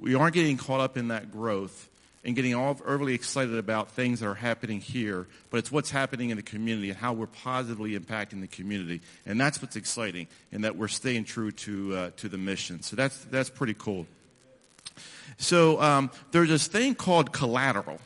[0.00, 1.88] we aren't getting caught up in that growth
[2.24, 6.30] and getting all overly excited about things that are happening here, but it's what's happening
[6.30, 9.00] in the community and how we're positively impacting the community.
[9.24, 12.82] And that's what's exciting, and that we're staying true to, uh, to the mission.
[12.82, 14.08] So that's, that's pretty cool.
[15.38, 18.00] So um, there's this thing called collateral,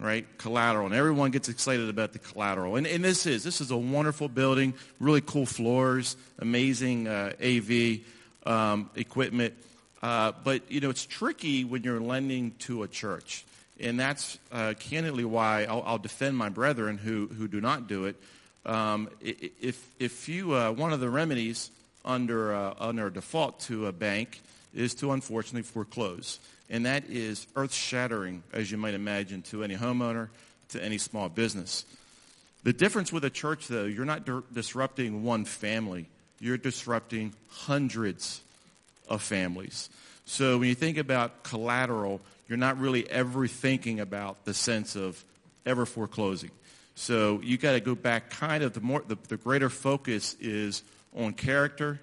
[0.00, 0.26] right?
[0.38, 2.76] Collateral, and everyone gets excited about the collateral.
[2.76, 8.00] And, and this is this is a wonderful building, really cool floors, amazing uh, AV
[8.44, 9.54] um, equipment.
[10.02, 13.44] Uh, but you know, it's tricky when you're lending to a church,
[13.80, 18.06] and that's uh, candidly why I'll, I'll, defend my brethren who who do not do
[18.06, 18.16] it.
[18.66, 21.70] Um, if if you uh, one of the remedies
[22.04, 24.40] under uh, under default to a bank
[24.74, 26.38] is to unfortunately foreclose.
[26.70, 30.28] And that is earth shattering, as you might imagine, to any homeowner,
[30.70, 31.84] to any small business.
[32.64, 36.06] The difference with a church, though, you're not di- disrupting one family,
[36.40, 38.42] you're disrupting hundreds
[39.08, 39.88] of families.
[40.26, 45.24] So when you think about collateral, you're not really ever thinking about the sense of
[45.64, 46.50] ever foreclosing.
[46.94, 50.82] So you got to go back kind of the more the, the greater focus is
[51.14, 52.00] on character,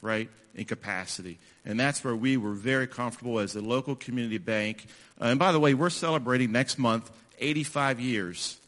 [0.00, 1.38] right, in capacity.
[1.64, 4.86] And that's where we were very comfortable as a local community bank.
[5.20, 8.58] Uh, and by the way, we're celebrating next month 85 years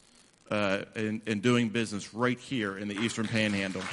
[0.49, 3.83] uh, in, in doing business right here in the Eastern Panhandle.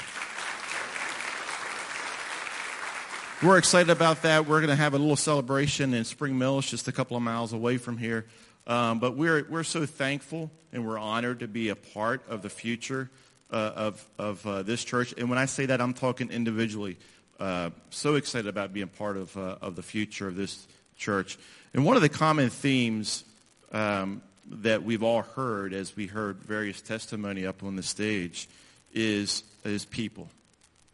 [3.41, 4.47] We're excited about that.
[4.47, 7.53] We're going to have a little celebration in Spring Mills, just a couple of miles
[7.53, 8.26] away from here.
[8.66, 12.51] Um, but we're, we're so thankful and we're honored to be a part of the
[12.51, 13.11] future
[13.51, 15.14] uh, of, of uh, this church.
[15.16, 16.99] And when I say that, I'm talking individually.
[17.39, 20.66] Uh, so excited about being part of, uh, of the future of this
[20.97, 21.39] church.
[21.72, 23.24] And one of the common themes
[23.72, 28.49] um, that we've all heard as we heard various testimony up on the stage
[28.93, 30.28] is, is people,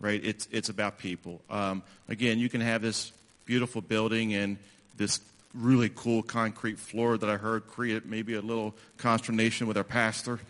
[0.00, 0.20] right?
[0.22, 1.40] It's, it's about people.
[1.48, 3.12] Um, again, you can have this
[3.46, 4.58] beautiful building and
[4.96, 5.20] this
[5.54, 10.40] really cool concrete floor that I heard create maybe a little consternation with our pastor.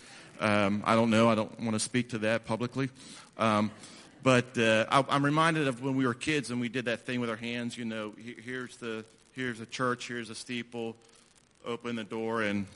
[0.41, 1.29] Um, I don't know.
[1.29, 2.89] I don't want to speak to that publicly.
[3.39, 3.71] Um,
[4.25, 7.21] but uh, I, am reminded of when we were kids and we did that thing
[7.21, 7.77] with our hands.
[7.77, 10.97] You know, here's the here's a church, here's a steeple.
[11.67, 12.67] Open the door and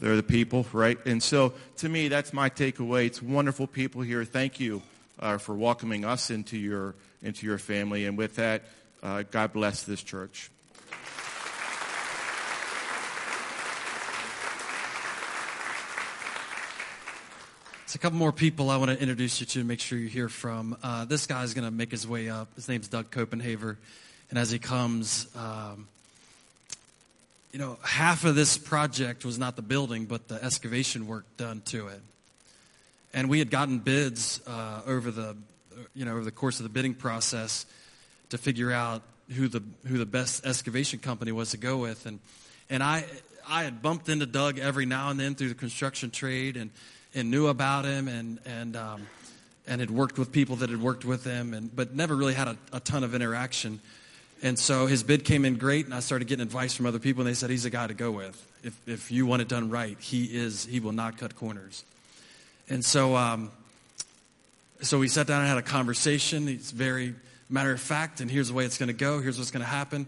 [0.00, 0.98] they're the people, right?
[1.06, 3.06] And so, to me, that's my takeaway.
[3.06, 4.24] It's wonderful people here.
[4.24, 4.82] Thank you
[5.18, 8.04] uh, for welcoming us into your into your family.
[8.04, 8.62] And with that,
[9.02, 10.50] uh, God bless this church.
[17.90, 20.28] It's a couple more people I want to introduce you to make sure you hear
[20.28, 20.76] from.
[20.80, 22.46] Uh, this guy's going to make his way up.
[22.54, 23.78] His name's Doug Copenhaver.
[24.30, 25.88] And as he comes, um,
[27.50, 31.62] you know, half of this project was not the building, but the excavation work done
[31.64, 32.00] to it.
[33.12, 35.36] And we had gotten bids uh, over the,
[35.92, 37.66] you know, over the course of the bidding process
[38.28, 42.06] to figure out who the who the best excavation company was to go with.
[42.06, 42.20] And
[42.70, 43.04] and I
[43.48, 46.70] I had bumped into Doug every now and then through the construction trade and
[47.14, 49.06] and knew about him and and um,
[49.66, 52.48] and had worked with people that had worked with him, and but never really had
[52.48, 53.80] a, a ton of interaction.
[54.42, 57.20] And so his bid came in great, and I started getting advice from other people,
[57.20, 58.46] and they said he's a guy to go with.
[58.64, 60.64] If if you want it done right, he is.
[60.64, 61.84] He will not cut corners.
[62.68, 63.50] And so um,
[64.82, 66.46] so we sat down and had a conversation.
[66.46, 67.14] He's very
[67.48, 69.20] matter of fact, and here's the way it's going to go.
[69.20, 70.06] Here's what's going to happen.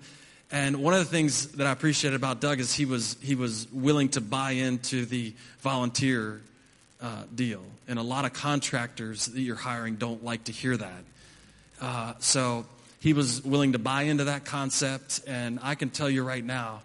[0.51, 3.67] And one of the things that I appreciated about Doug is he was he was
[3.73, 6.41] willing to buy into the volunteer
[7.03, 7.63] uh, deal.
[7.89, 11.05] And a lot of contractors that you're hiring don't like to hear that.
[11.81, 12.65] Uh, so
[13.01, 15.21] he was willing to buy into that concept.
[15.27, 16.83] And I can tell you right now,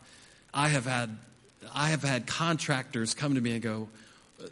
[0.53, 1.15] I have had,
[1.73, 3.87] I have had contractors come to me and go,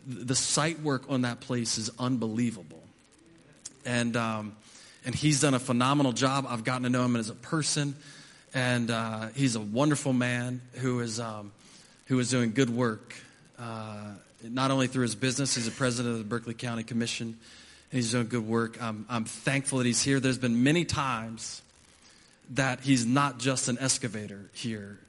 [0.05, 2.83] the site work on that place is unbelievable.
[3.85, 4.55] And, um,
[5.03, 6.45] and he's done a phenomenal job.
[6.47, 7.95] I've gotten to know him as a person.
[8.53, 11.51] And uh, he's a wonderful man who is, um,
[12.05, 13.15] who is doing good work.
[13.57, 14.13] Uh,
[14.53, 17.37] not only through his business, he's the president of the Berkeley County Commission, and
[17.91, 18.81] he's doing good work.
[18.81, 20.19] I'm, I'm thankful that he's here.
[20.19, 21.61] There's been many times
[22.51, 24.99] that he's not just an excavator here.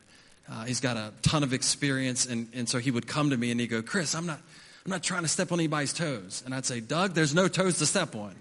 [0.50, 3.50] Uh, he's got a ton of experience, and, and so he would come to me
[3.50, 4.40] and he'd go, Chris, I'm not,
[4.84, 6.42] I'm not trying to step on anybody's toes.
[6.44, 8.34] And I'd say, Doug, there's no toes to step on.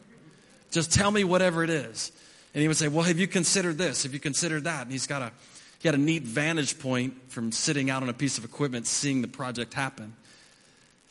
[0.72, 2.12] Just tell me whatever it is.
[2.54, 4.04] And he would say, Well, have you considered this?
[4.04, 4.84] Have you considered that?
[4.84, 5.32] And he's got a,
[5.80, 9.22] he had a neat vantage point from sitting out on a piece of equipment, seeing
[9.22, 10.14] the project happen.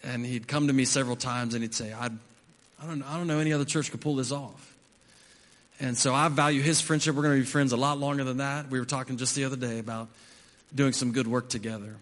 [0.05, 3.27] And he'd come to me several times and he'd say, I, I, don't, I don't
[3.27, 4.77] know any other church could pull this off.
[5.81, 7.17] And so I value his friendship.
[7.17, 8.71] We're going to be friends a lot longer than that.
[8.71, 10.09] We were talking just the other day about
[10.75, 11.97] doing some good work together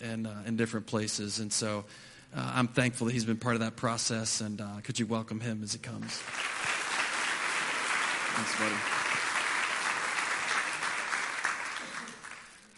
[0.00, 1.38] in, uh, in different places.
[1.38, 1.84] And so
[2.34, 4.40] uh, I'm thankful that he's been part of that process.
[4.40, 6.22] And uh, could you welcome him as he comes?
[8.32, 9.09] Thanks, buddy.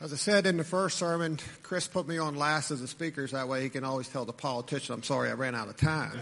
[0.03, 3.29] As I said in the first sermon, Chris put me on last as a speaker,
[3.29, 5.77] so that way he can always tell the politician, I'm sorry I ran out of
[5.77, 6.19] time.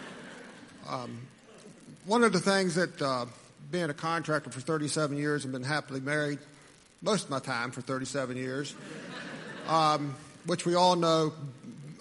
[0.88, 1.20] um,
[2.06, 3.26] one of the things that uh,
[3.70, 6.38] being a contractor for 37 years and been happily married
[7.02, 8.74] most of my time for 37 years,
[9.66, 10.16] um,
[10.46, 11.34] which we all know,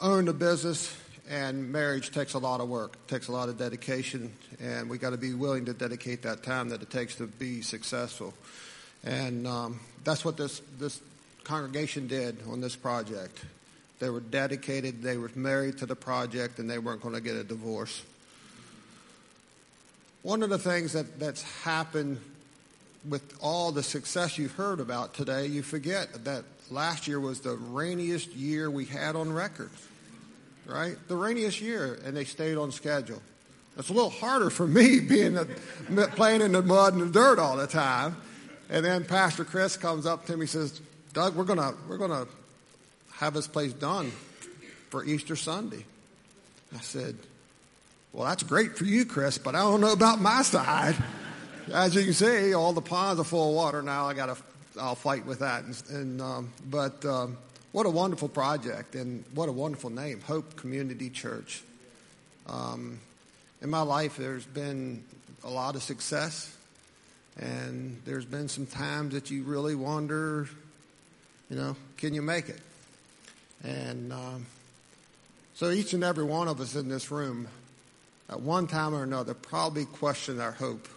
[0.01, 0.95] own a business
[1.29, 4.31] and marriage takes a lot of work, takes a lot of dedication,
[4.61, 7.61] and we got to be willing to dedicate that time that it takes to be
[7.61, 8.33] successful.
[9.03, 11.01] And um, that's what this, this
[11.43, 13.39] congregation did on this project.
[13.99, 17.35] They were dedicated, they were married to the project, and they weren't going to get
[17.35, 18.03] a divorce.
[20.21, 22.19] One of the things that, that's happened
[23.07, 27.55] with all the success you've heard about today, you forget that last year was the
[27.55, 29.69] rainiest year we had on record,
[30.65, 30.95] right?
[31.07, 33.21] The rainiest year, and they stayed on schedule.
[33.77, 35.45] It's a little harder for me being a,
[36.07, 38.17] playing in the mud and the dirt all the time.
[38.69, 40.81] And then Pastor Chris comes up to me and says,
[41.13, 42.27] Doug, we're gonna we're gonna
[43.13, 44.11] have this place done
[44.89, 45.85] for Easter Sunday.
[46.75, 47.15] I said,
[48.13, 50.95] Well, that's great for you, Chris, but I don't know about my side.
[51.73, 54.05] As you can see, all the ponds are full of water now.
[54.05, 54.43] I got to,
[54.79, 55.63] I'll fight with that.
[55.63, 57.37] And, and um, but um,
[57.73, 61.61] what a wonderful project and what a wonderful name, Hope Community Church.
[62.47, 62.99] Um,
[63.61, 65.03] in my life, there's been
[65.43, 66.55] a lot of success,
[67.37, 70.47] and there's been some times that you really wonder,
[71.49, 72.59] you know, can you make it?
[73.63, 74.45] And um,
[75.53, 77.47] so each and every one of us in this room,
[78.29, 80.87] at one time or another, probably questioned our hope.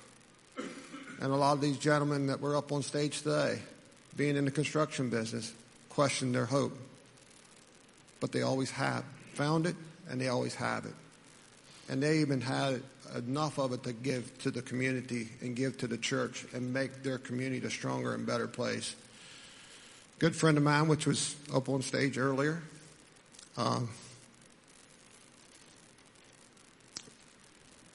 [1.20, 3.60] And a lot of these gentlemen that were up on stage today,
[4.16, 5.52] being in the construction business,
[5.90, 6.76] questioned their hope.
[8.18, 9.76] But they always have found it,
[10.08, 10.94] and they always have it.
[11.88, 12.82] And they even had
[13.16, 17.02] enough of it to give to the community and give to the church and make
[17.02, 18.94] their community a stronger and better place.
[20.18, 22.62] Good friend of mine, which was up on stage earlier,
[23.56, 23.88] um,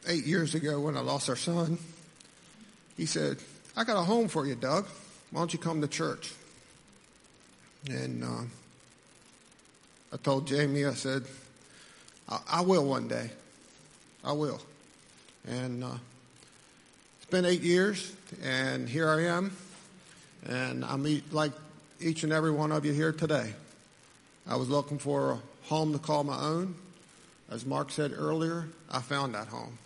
[0.07, 1.77] eight years ago when I lost our son,
[2.97, 3.37] he said,
[3.75, 4.87] I got a home for you, Doug.
[5.31, 6.33] Why don't you come to church?
[7.89, 8.41] And uh,
[10.13, 11.23] I told Jamie, I said,
[12.29, 13.29] I, I will one day.
[14.23, 14.61] I will.
[15.47, 15.91] And uh,
[17.17, 18.11] it's been eight years,
[18.43, 19.55] and here I am.
[20.47, 21.51] And I'm like
[21.99, 23.53] each and every one of you here today.
[24.47, 26.75] I was looking for a home to call my own.
[27.51, 29.77] As Mark said earlier, I found that home.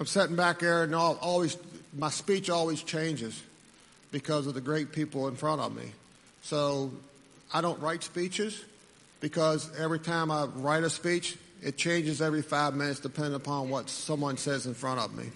[0.00, 1.56] I'm sitting back there, and always
[1.96, 3.40] my speech always changes
[4.12, 5.90] because of the great people in front of me.
[6.42, 6.92] So
[7.52, 8.62] I don't write speeches
[9.20, 13.88] because every time I write a speech, it changes every five minutes depending upon what
[13.88, 15.30] someone says in front of me.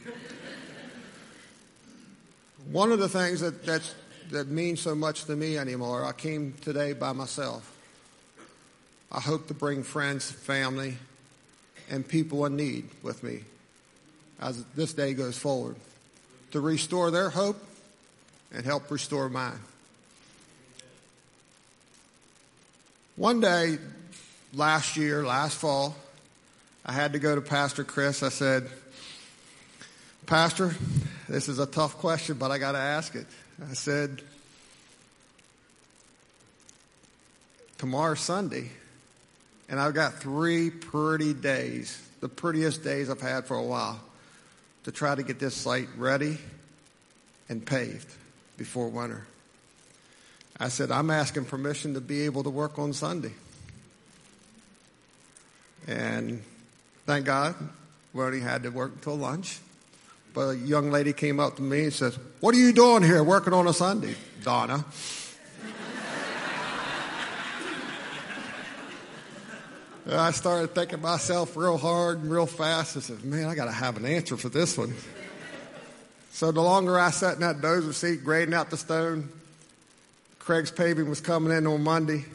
[2.70, 3.94] One of the things that, that's,
[4.30, 7.72] that means so much to me anymore, I came today by myself.
[9.10, 10.96] I hope to bring friends, family,
[11.88, 13.40] and people in need with me
[14.40, 15.76] as this day goes forward
[16.50, 17.56] to restore their hope
[18.52, 19.58] and help restore mine.
[23.16, 23.78] One day
[24.52, 25.96] last year, last fall,
[26.84, 28.22] I had to go to Pastor Chris.
[28.22, 28.68] I said,
[30.26, 30.74] Pastor,
[31.28, 33.26] this is a tough question, but I got to ask it.
[33.70, 34.22] I said,
[37.78, 38.70] tomorrow's Sunday,
[39.68, 44.00] and I've got three pretty days, the prettiest days I've had for a while
[44.84, 46.38] to try to get this site ready
[47.48, 48.12] and paved
[48.56, 49.26] before winter.
[50.58, 53.32] I said, I'm asking permission to be able to work on Sunday.
[55.86, 56.42] And
[57.04, 57.54] thank God,
[58.12, 59.58] we only had to work until lunch.
[60.32, 63.22] But a young lady came up to me and says, What are you doing here
[63.22, 64.84] working on a Sunday, Donna?
[70.10, 72.96] I started thinking myself real hard and real fast.
[72.96, 74.94] I said, man, I got to have an answer for this one.
[76.36, 79.30] So the longer I sat in that dozer seat grading out the stone,
[80.38, 82.26] Craig's paving was coming in on Monday.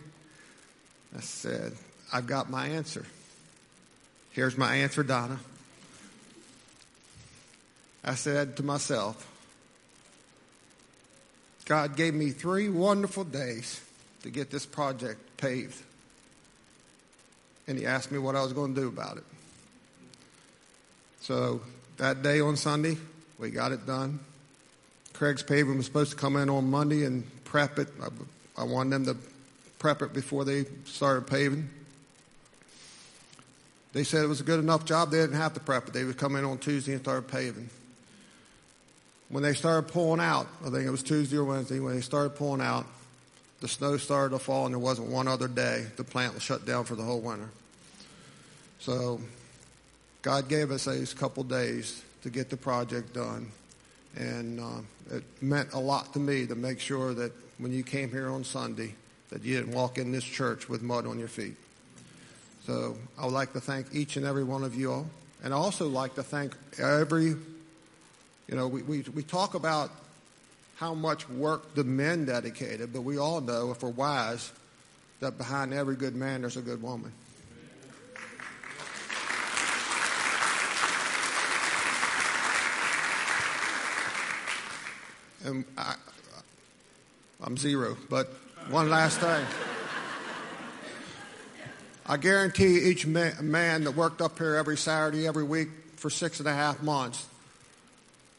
[1.16, 1.74] I said,
[2.12, 3.06] I've got my answer.
[4.32, 5.38] Here's my answer, Donna.
[8.04, 9.28] I said to myself,
[11.66, 13.82] God gave me three wonderful days
[14.24, 15.80] to get this project paved
[17.68, 19.24] and he asked me what I was going to do about it.
[21.20, 21.62] So
[21.98, 22.98] that day on Sunday,
[23.42, 24.20] we got it done.
[25.14, 27.90] Craig's paving was supposed to come in on Monday and prep it.
[28.02, 29.18] I, I wanted them to
[29.80, 31.68] prep it before they started paving.
[33.94, 35.94] They said it was a good enough job, they didn't have to prep it.
[35.94, 37.70] They would come in on Tuesday and start paving.
[39.30, 42.36] When they started pulling out, I think it was Tuesday or Wednesday, when they started
[42.36, 42.86] pulling out,
[43.60, 45.88] the snow started to fall, and there wasn't one other day.
[45.96, 47.50] The plant was shut down for the whole winter.
[48.80, 49.22] So
[50.22, 53.52] God gave us a couple days to get the project done.
[54.16, 54.82] And uh,
[55.16, 58.44] it meant a lot to me to make sure that when you came here on
[58.44, 58.96] Sunday,
[59.30, 61.56] that you didn't walk in this church with mud on your feet.
[62.66, 65.08] So I would like to thank each and every one of you all.
[65.44, 67.38] And I also like to thank every, you
[68.50, 69.90] know, we, we, we talk about
[70.76, 74.52] how much work the men dedicated, but we all know, if we're wise,
[75.20, 77.12] that behind every good man there's a good woman.
[85.44, 85.96] And I,
[87.42, 88.28] I'm zero, but
[88.70, 89.46] one last thing.
[92.06, 96.40] I guarantee each ma- man that worked up here every Saturday, every week for six
[96.40, 97.26] and a half months,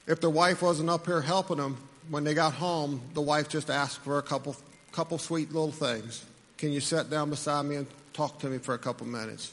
[0.06, 1.76] if their wife wasn't up here helping them,
[2.10, 4.56] when they got home, the wife just asked for a couple,
[4.90, 6.24] couple sweet little things.
[6.58, 9.52] Can you sit down beside me and talk to me for a couple minutes?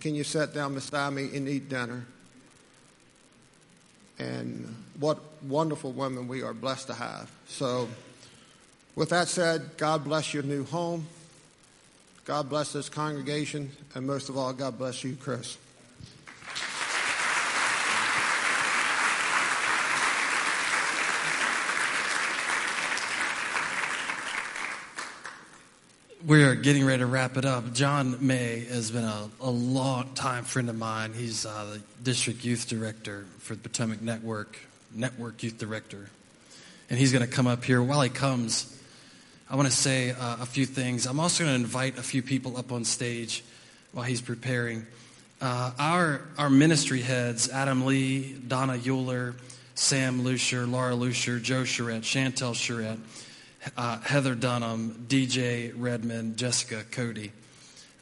[0.00, 2.06] Can you sit down beside me and eat dinner?
[4.18, 7.30] And what wonderful women we are blessed to have.
[7.48, 7.88] So,
[8.94, 11.06] with that said, God bless your new home.
[12.24, 13.70] God bless this congregation.
[13.94, 15.58] And most of all, God bless you, Chris.
[26.26, 27.72] We're getting ready to wrap it up.
[27.72, 31.12] John May has been a, a long time friend of mine.
[31.12, 34.58] He's uh, the district youth director for the Potomac Network,
[34.92, 36.10] network youth director.
[36.90, 37.80] And he's going to come up here.
[37.80, 38.76] While he comes,
[39.48, 41.06] I want to say uh, a few things.
[41.06, 43.44] I'm also going to invite a few people up on stage
[43.92, 44.84] while he's preparing.
[45.40, 49.36] Uh, our, our ministry heads, Adam Lee, Donna Euler,
[49.76, 52.98] Sam Lucier, Laura Lucier, Joe Charette, Chantel Charette,
[53.76, 57.32] uh, Heather Dunham, DJ Redmond, Jessica Cody.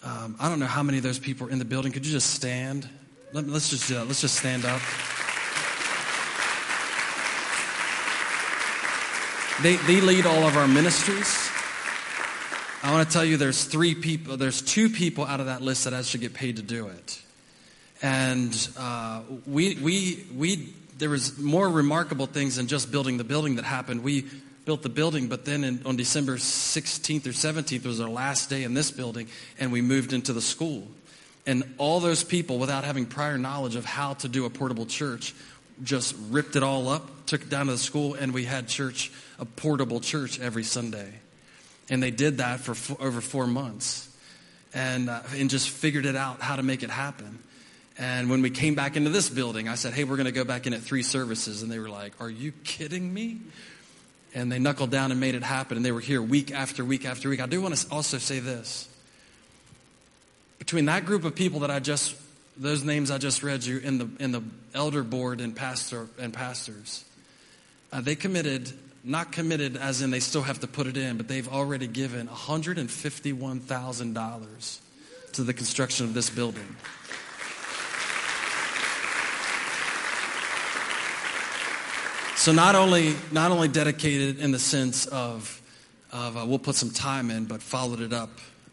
[0.02, 1.92] Um, I don't know how many of those people are in the building.
[1.92, 2.88] Could you just stand?
[3.32, 4.80] Let, us just uh, let's just stand up.
[9.62, 11.48] They, they lead all of our ministries.
[12.82, 15.84] I want to tell you there's three people, there's two people out of that list
[15.84, 17.22] that actually get paid to do it.
[18.02, 23.56] And uh, we, we, we, there was more remarkable things than just building the building
[23.56, 24.04] that happened.
[24.04, 24.26] We
[24.64, 28.64] built the building, but then in, on December 16th or 17th was our last day
[28.64, 29.28] in this building,
[29.58, 30.86] and we moved into the school.
[31.46, 35.34] And all those people, without having prior knowledge of how to do a portable church,
[35.82, 39.12] just ripped it all up, took it down to the school, and we had church,
[39.38, 41.12] a portable church every Sunday.
[41.90, 44.08] And they did that for four, over four months
[44.72, 47.38] and, uh, and just figured it out how to make it happen.
[47.98, 50.44] And when we came back into this building, I said, Hey, we're going to go
[50.44, 51.62] back in at three services.
[51.62, 53.40] And they were like, Are you kidding me?
[54.34, 57.06] And they knuckled down and made it happen, and they were here week after week
[57.06, 57.40] after week.
[57.40, 58.88] I do want to also say this.
[60.58, 62.16] Between that group of people that I just,
[62.56, 64.42] those names I just read you in the, in the
[64.74, 67.04] elder board and pastor and pastors,
[67.92, 68.72] uh, they committed,
[69.04, 72.26] not committed as in they still have to put it in, but they've already given
[72.26, 74.78] $151,000
[75.32, 76.74] to the construction of this building.
[82.36, 85.62] So not only not only dedicated in the sense of
[86.12, 88.30] of uh, we'll put some time in, but followed it up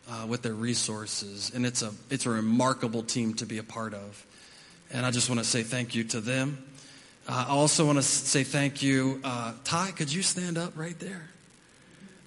[0.09, 3.93] uh, with their resources, and it's a it's a remarkable team to be a part
[3.93, 4.25] of.
[4.91, 6.63] And I just want to say thank you to them.
[7.27, 9.91] Uh, I also want to say thank you, uh, Ty.
[9.91, 11.29] Could you stand up right there?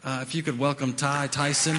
[0.02, 1.76] Uh, if you could welcome Ty Tyson.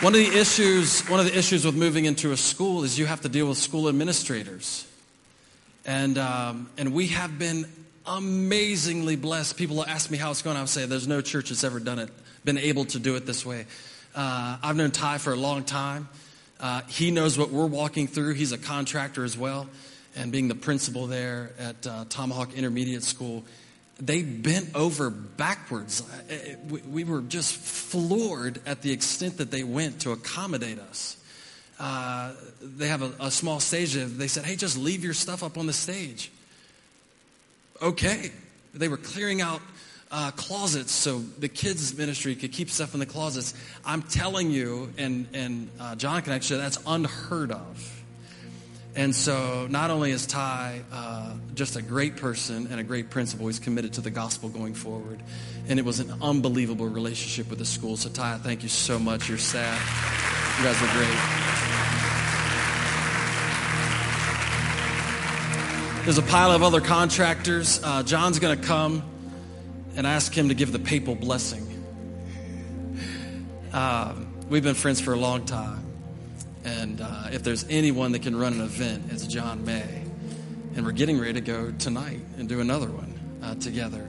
[0.00, 3.06] One of the issues, one of the issues with moving into a school is you
[3.06, 4.87] have to deal with school administrators.
[5.88, 7.64] And, um, and we have been
[8.06, 9.56] amazingly blessed.
[9.56, 10.58] People ask me how it's going.
[10.58, 12.10] I would say there's no church that's ever done it,
[12.44, 13.64] been able to do it this way.
[14.14, 16.10] Uh, I've known Ty for a long time.
[16.60, 18.34] Uh, he knows what we're walking through.
[18.34, 19.66] He's a contractor as well.
[20.14, 23.46] And being the principal there at uh, Tomahawk Intermediate School,
[23.98, 26.02] they bent over backwards.
[26.02, 26.34] Uh,
[26.68, 31.17] we, we were just floored at the extent that they went to accommodate us
[31.78, 33.94] uh, they have a, a small stage.
[33.94, 36.30] They said, hey, just leave your stuff up on the stage.
[37.80, 38.32] Okay.
[38.74, 39.60] They were clearing out
[40.10, 43.54] uh, closets so the kids' ministry could keep stuff in the closets.
[43.84, 47.97] I'm telling you, and, and uh, John can actually, that's unheard of.
[48.96, 53.46] And so, not only is Ty uh, just a great person and a great principal,
[53.46, 55.22] he's committed to the gospel going forward.
[55.68, 57.96] And it was an unbelievable relationship with the school.
[57.96, 59.28] So, Ty, thank you so much.
[59.28, 59.78] Your staff,
[60.58, 61.48] you guys are great.
[66.04, 67.80] There's a pile of other contractors.
[67.84, 69.02] Uh, John's going to come
[69.94, 71.66] and ask him to give the papal blessing.
[73.72, 74.14] Uh,
[74.48, 75.84] we've been friends for a long time.
[76.68, 80.02] And uh, if there's anyone that can run an event, it's John May.
[80.76, 84.06] And we're getting ready to go tonight and do another one uh, together.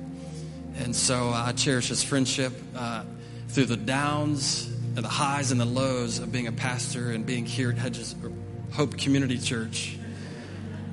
[0.78, 3.06] And so I cherish his friendship uh,
[3.48, 4.68] through the downs
[4.98, 8.14] and the highs and the lows of being a pastor and being here at Hedges
[8.74, 9.98] Hope Community Church.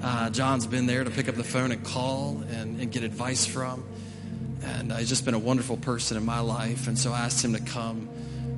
[0.05, 3.45] Uh, John's been there to pick up the phone and call and, and get advice
[3.45, 3.85] from.
[4.63, 6.87] And uh, he's just been a wonderful person in my life.
[6.87, 8.09] And so I asked him to come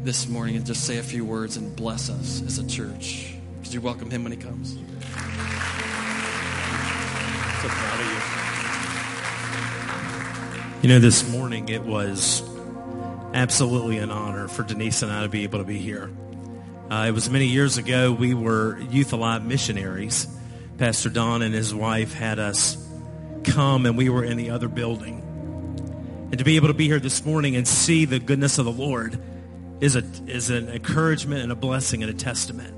[0.04, 3.34] this morning and just say a few words and bless us as a church.
[3.62, 4.74] Could you welcome him when he comes?
[7.54, 8.18] So proud of you.
[10.82, 12.42] You know, this morning it was
[13.34, 16.10] absolutely an honor for Denise and I to be able to be here.
[16.90, 18.12] Uh, it was many years ago.
[18.12, 20.26] We were Youth Alive missionaries.
[20.78, 22.76] Pastor Don and his wife had us
[23.44, 25.22] come, and we were in the other building.
[26.30, 28.72] And to be able to be here this morning and see the goodness of the
[28.72, 29.18] Lord
[29.80, 32.74] is a is an encouragement and a blessing and a testament.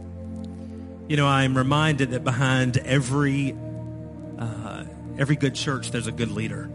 [1.08, 3.56] You know, I'm reminded that behind every
[4.38, 4.84] uh,
[5.18, 6.70] every good church, there's a good leader.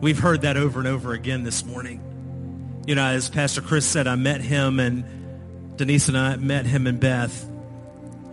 [0.00, 2.82] We've heard that over and over again this morning.
[2.86, 6.86] You know, as Pastor Chris said, I met him and Denise and I met him
[6.86, 7.48] and Beth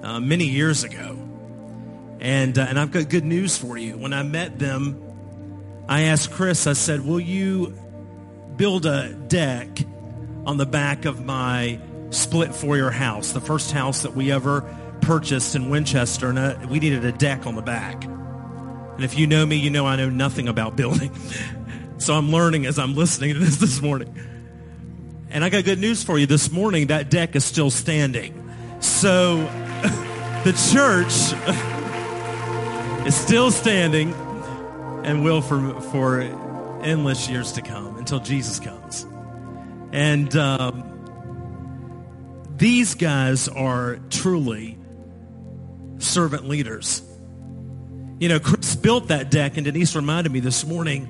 [0.03, 1.17] uh, many years ago.
[2.19, 3.97] And, uh, and I've got good news for you.
[3.97, 5.01] When I met them,
[5.87, 7.77] I asked Chris, I said, will you
[8.55, 9.79] build a deck
[10.45, 11.79] on the back of my
[12.11, 14.61] split foyer house, the first house that we ever
[15.01, 18.03] purchased in Winchester, and uh, we needed a deck on the back.
[18.03, 21.11] And if you know me, you know I know nothing about building.
[21.97, 24.15] so I'm learning as I'm listening to this this morning.
[25.29, 26.25] And I got good news for you.
[26.27, 28.41] This morning, that deck is still standing.
[28.79, 29.37] So
[30.43, 31.33] the church
[33.07, 34.13] is still standing
[35.03, 36.21] and will for, for
[36.83, 39.05] endless years to come until Jesus comes.
[39.95, 40.83] And um,
[42.57, 44.77] these guys are truly
[45.99, 47.01] servant leaders.
[48.19, 51.03] You know, Chris built that deck, and Denise reminded me this morning.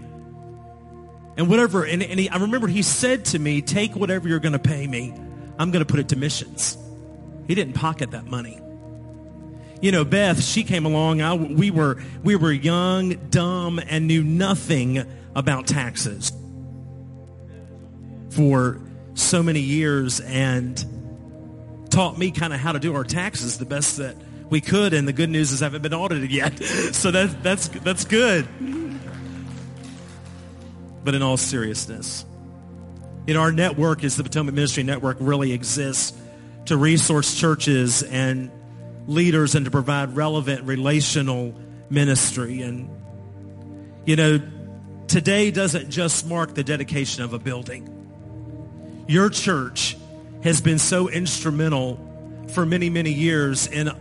[1.36, 4.53] And whatever, and, and he, I remember he said to me, Take whatever you're going
[4.53, 5.16] to pay me,
[5.57, 6.78] I'm going to put it to missions.
[7.48, 8.62] He didn't pocket that money.
[9.82, 11.22] You know, Beth, she came along.
[11.22, 15.03] I, we were we were young, dumb, and knew nothing
[15.34, 16.32] about taxes
[18.36, 18.80] for
[19.14, 20.84] so many years, and
[21.90, 24.16] taught me kind of how to do our taxes the best that
[24.49, 26.62] we could, and the good news is I haven't been audited yet.
[26.95, 28.48] So that, that's, that's good.
[31.03, 32.26] But in all seriousness,
[33.28, 36.18] you know, our network is the Potomac Ministry Network really exists
[36.66, 38.52] to resource churches and
[39.07, 41.53] leaders and to provide relevant relational
[41.90, 42.62] ministry.
[42.62, 42.90] And,
[44.06, 44.41] you know,
[45.07, 47.95] today doesn't just mark the dedication of a building.
[49.07, 49.98] Your church
[50.44, 51.99] has been so instrumental
[52.53, 53.91] for many, many years in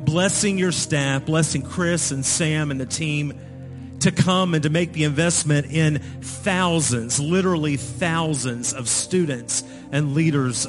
[0.00, 4.92] blessing your staff, blessing Chris and Sam and the team to come and to make
[4.92, 10.66] the investment in thousands, literally thousands of students and leaders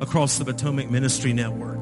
[0.00, 1.80] across the Potomac Ministry Network.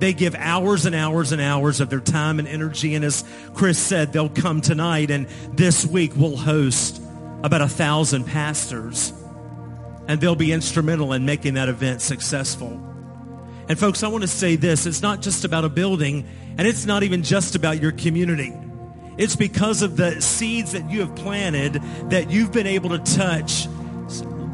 [0.00, 2.94] They give hours and hours and hours of their time and energy.
[2.94, 3.24] And as
[3.54, 7.00] Chris said, they'll come tonight and this week we'll host
[7.42, 9.12] about a thousand pastors
[10.08, 12.88] and they'll be instrumental in making that event successful.
[13.68, 14.86] And folks, I want to say this.
[14.86, 16.26] It's not just about a building,
[16.58, 18.52] and it's not even just about your community.
[19.18, 21.74] It's because of the seeds that you have planted
[22.10, 23.68] that you've been able to touch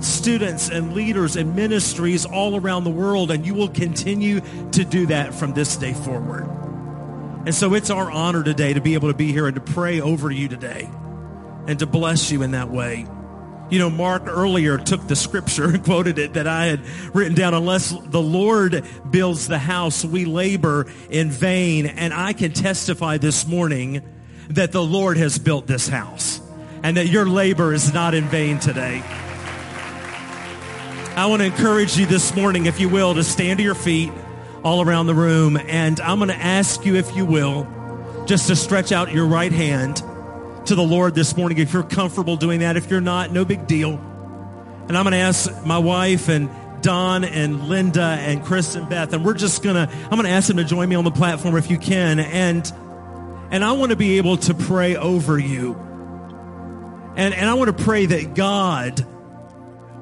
[0.00, 4.40] students and leaders and ministries all around the world, and you will continue
[4.72, 6.46] to do that from this day forward.
[7.46, 10.00] And so it's our honor today to be able to be here and to pray
[10.00, 10.88] over you today
[11.66, 13.06] and to bless you in that way.
[13.70, 16.80] You know, Mark earlier took the scripture and quoted it that I had
[17.14, 17.54] written down.
[17.54, 21.86] Unless the Lord builds the house, we labor in vain.
[21.86, 24.02] And I can testify this morning
[24.50, 26.40] that the Lord has built this house
[26.82, 29.02] and that your labor is not in vain today.
[31.14, 34.12] I want to encourage you this morning, if you will, to stand to your feet
[34.62, 35.56] all around the room.
[35.56, 37.66] And I'm going to ask you, if you will,
[38.26, 40.02] just to stretch out your right hand
[40.68, 42.76] to the Lord this morning if you're comfortable doing that.
[42.76, 43.94] If you're not, no big deal.
[43.94, 46.50] And I'm going to ask my wife and
[46.82, 50.58] Don and Linda and Chris and Beth, and we're just gonna, I'm gonna ask them
[50.58, 52.20] to join me on the platform if you can.
[52.20, 52.70] And,
[53.50, 55.72] and I want to be able to pray over you.
[57.16, 59.06] And, and I want to pray that God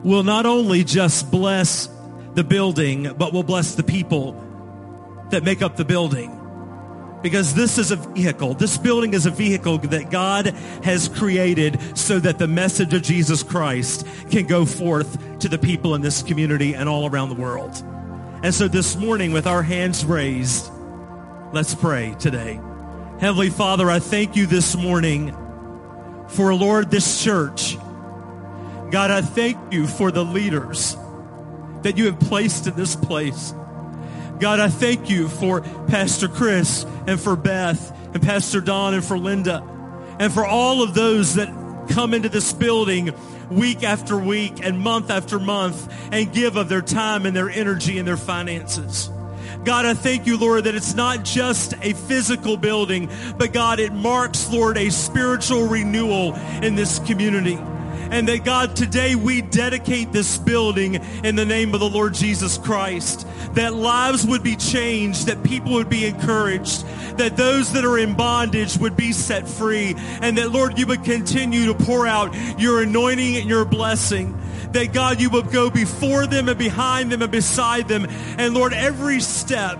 [0.03, 1.89] will not only just bless
[2.35, 4.33] the building, but will bless the people
[5.31, 6.36] that make up the building
[7.27, 8.55] because this is a vehicle.
[8.55, 10.47] This building is a vehicle that God
[10.85, 15.97] has created so that the message of Jesus Christ can go forth to the people
[15.97, 17.83] in this community and all around the world.
[18.45, 20.71] And so this morning, with our hands raised,
[21.53, 22.61] let's pray today.
[23.19, 25.35] Heavenly Father, I thank you this morning
[26.29, 27.77] for, Lord, this church.
[28.93, 30.97] God, I thank you for the leaders
[31.83, 33.53] that you have placed in this place.
[34.39, 39.19] God, I thank you for Pastor Chris and for Beth and Pastor Don and for
[39.19, 39.63] Linda
[40.19, 41.49] and for all of those that
[41.91, 43.15] come into this building
[43.51, 47.99] week after week and month after month and give of their time and their energy
[47.99, 49.11] and their finances.
[49.65, 53.93] God, I thank you, Lord, that it's not just a physical building, but God, it
[53.93, 57.59] marks, Lord, a spiritual renewal in this community.
[58.11, 62.59] And that God, today we dedicate this building in the name of the Lord Jesus
[62.59, 63.27] Christ.
[63.55, 66.85] That lives would be changed, that people would be encouraged,
[67.19, 71.05] that those that are in bondage would be set free, and that Lord, you would
[71.05, 74.41] continue to pour out your anointing and your blessing
[74.73, 78.07] that God, you would go before them and behind them and beside them.
[78.37, 79.79] And Lord, every step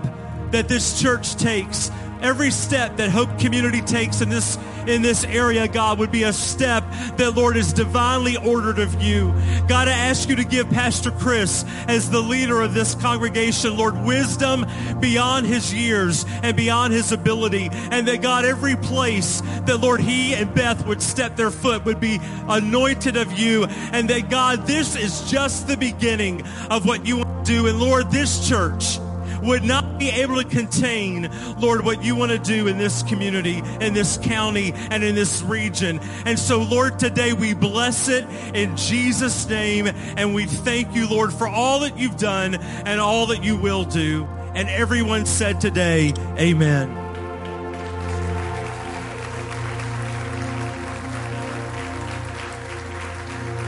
[0.51, 1.91] that this church takes,
[2.21, 4.57] every step that Hope Community takes in this
[4.87, 6.83] in this area, God, would be a step
[7.17, 9.33] that, Lord, is divinely ordered of you.
[9.67, 14.01] God, I ask you to give Pastor Chris, as the leader of this congregation, Lord,
[14.05, 14.65] wisdom
[14.99, 17.69] beyond his years and beyond his ability.
[17.71, 21.99] And that, God, every place that, Lord, he and Beth would step their foot would
[21.99, 23.65] be anointed of you.
[23.91, 27.67] And that, God, this is just the beginning of what you want to do.
[27.67, 28.99] And, Lord, this church,
[29.43, 33.61] would not be able to contain, Lord, what you want to do in this community,
[33.81, 35.99] in this county, and in this region.
[36.25, 41.33] And so, Lord, today we bless it in Jesus' name, and we thank you, Lord,
[41.33, 44.25] for all that you've done and all that you will do.
[44.55, 47.05] And everyone said today, Amen.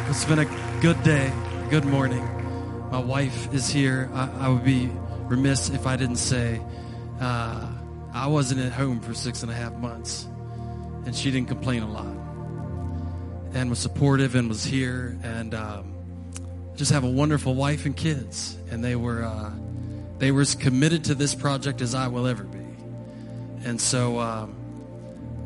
[0.10, 1.32] It's been a good day,
[1.70, 2.28] good morning.
[2.92, 4.10] My wife is here.
[4.14, 4.90] I, I would be
[5.30, 6.62] remiss if I didn't say
[7.22, 7.68] uh,
[8.14, 10.28] I wasn't at home for six and a half months,
[11.06, 12.16] and she didn't complain a lot,
[13.54, 15.96] and was supportive and was here, and um,
[16.76, 19.52] just have a wonderful wife and kids, and they were uh,
[20.18, 22.66] they were as committed to this project as I will ever be,
[23.64, 24.56] and so um,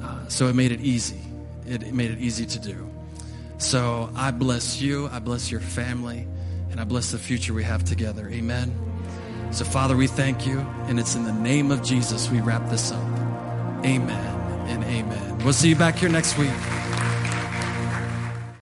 [0.01, 1.19] uh, so it made it easy.
[1.67, 2.89] It, it made it easy to do.
[3.57, 5.07] So I bless you.
[5.07, 6.27] I bless your family.
[6.71, 8.27] And I bless the future we have together.
[8.29, 8.92] Amen.
[9.53, 10.59] So, Father, we thank you.
[10.87, 13.03] And it's in the name of Jesus we wrap this up.
[13.85, 14.09] Amen
[14.67, 15.37] and amen.
[15.39, 16.49] We'll see you back here next week.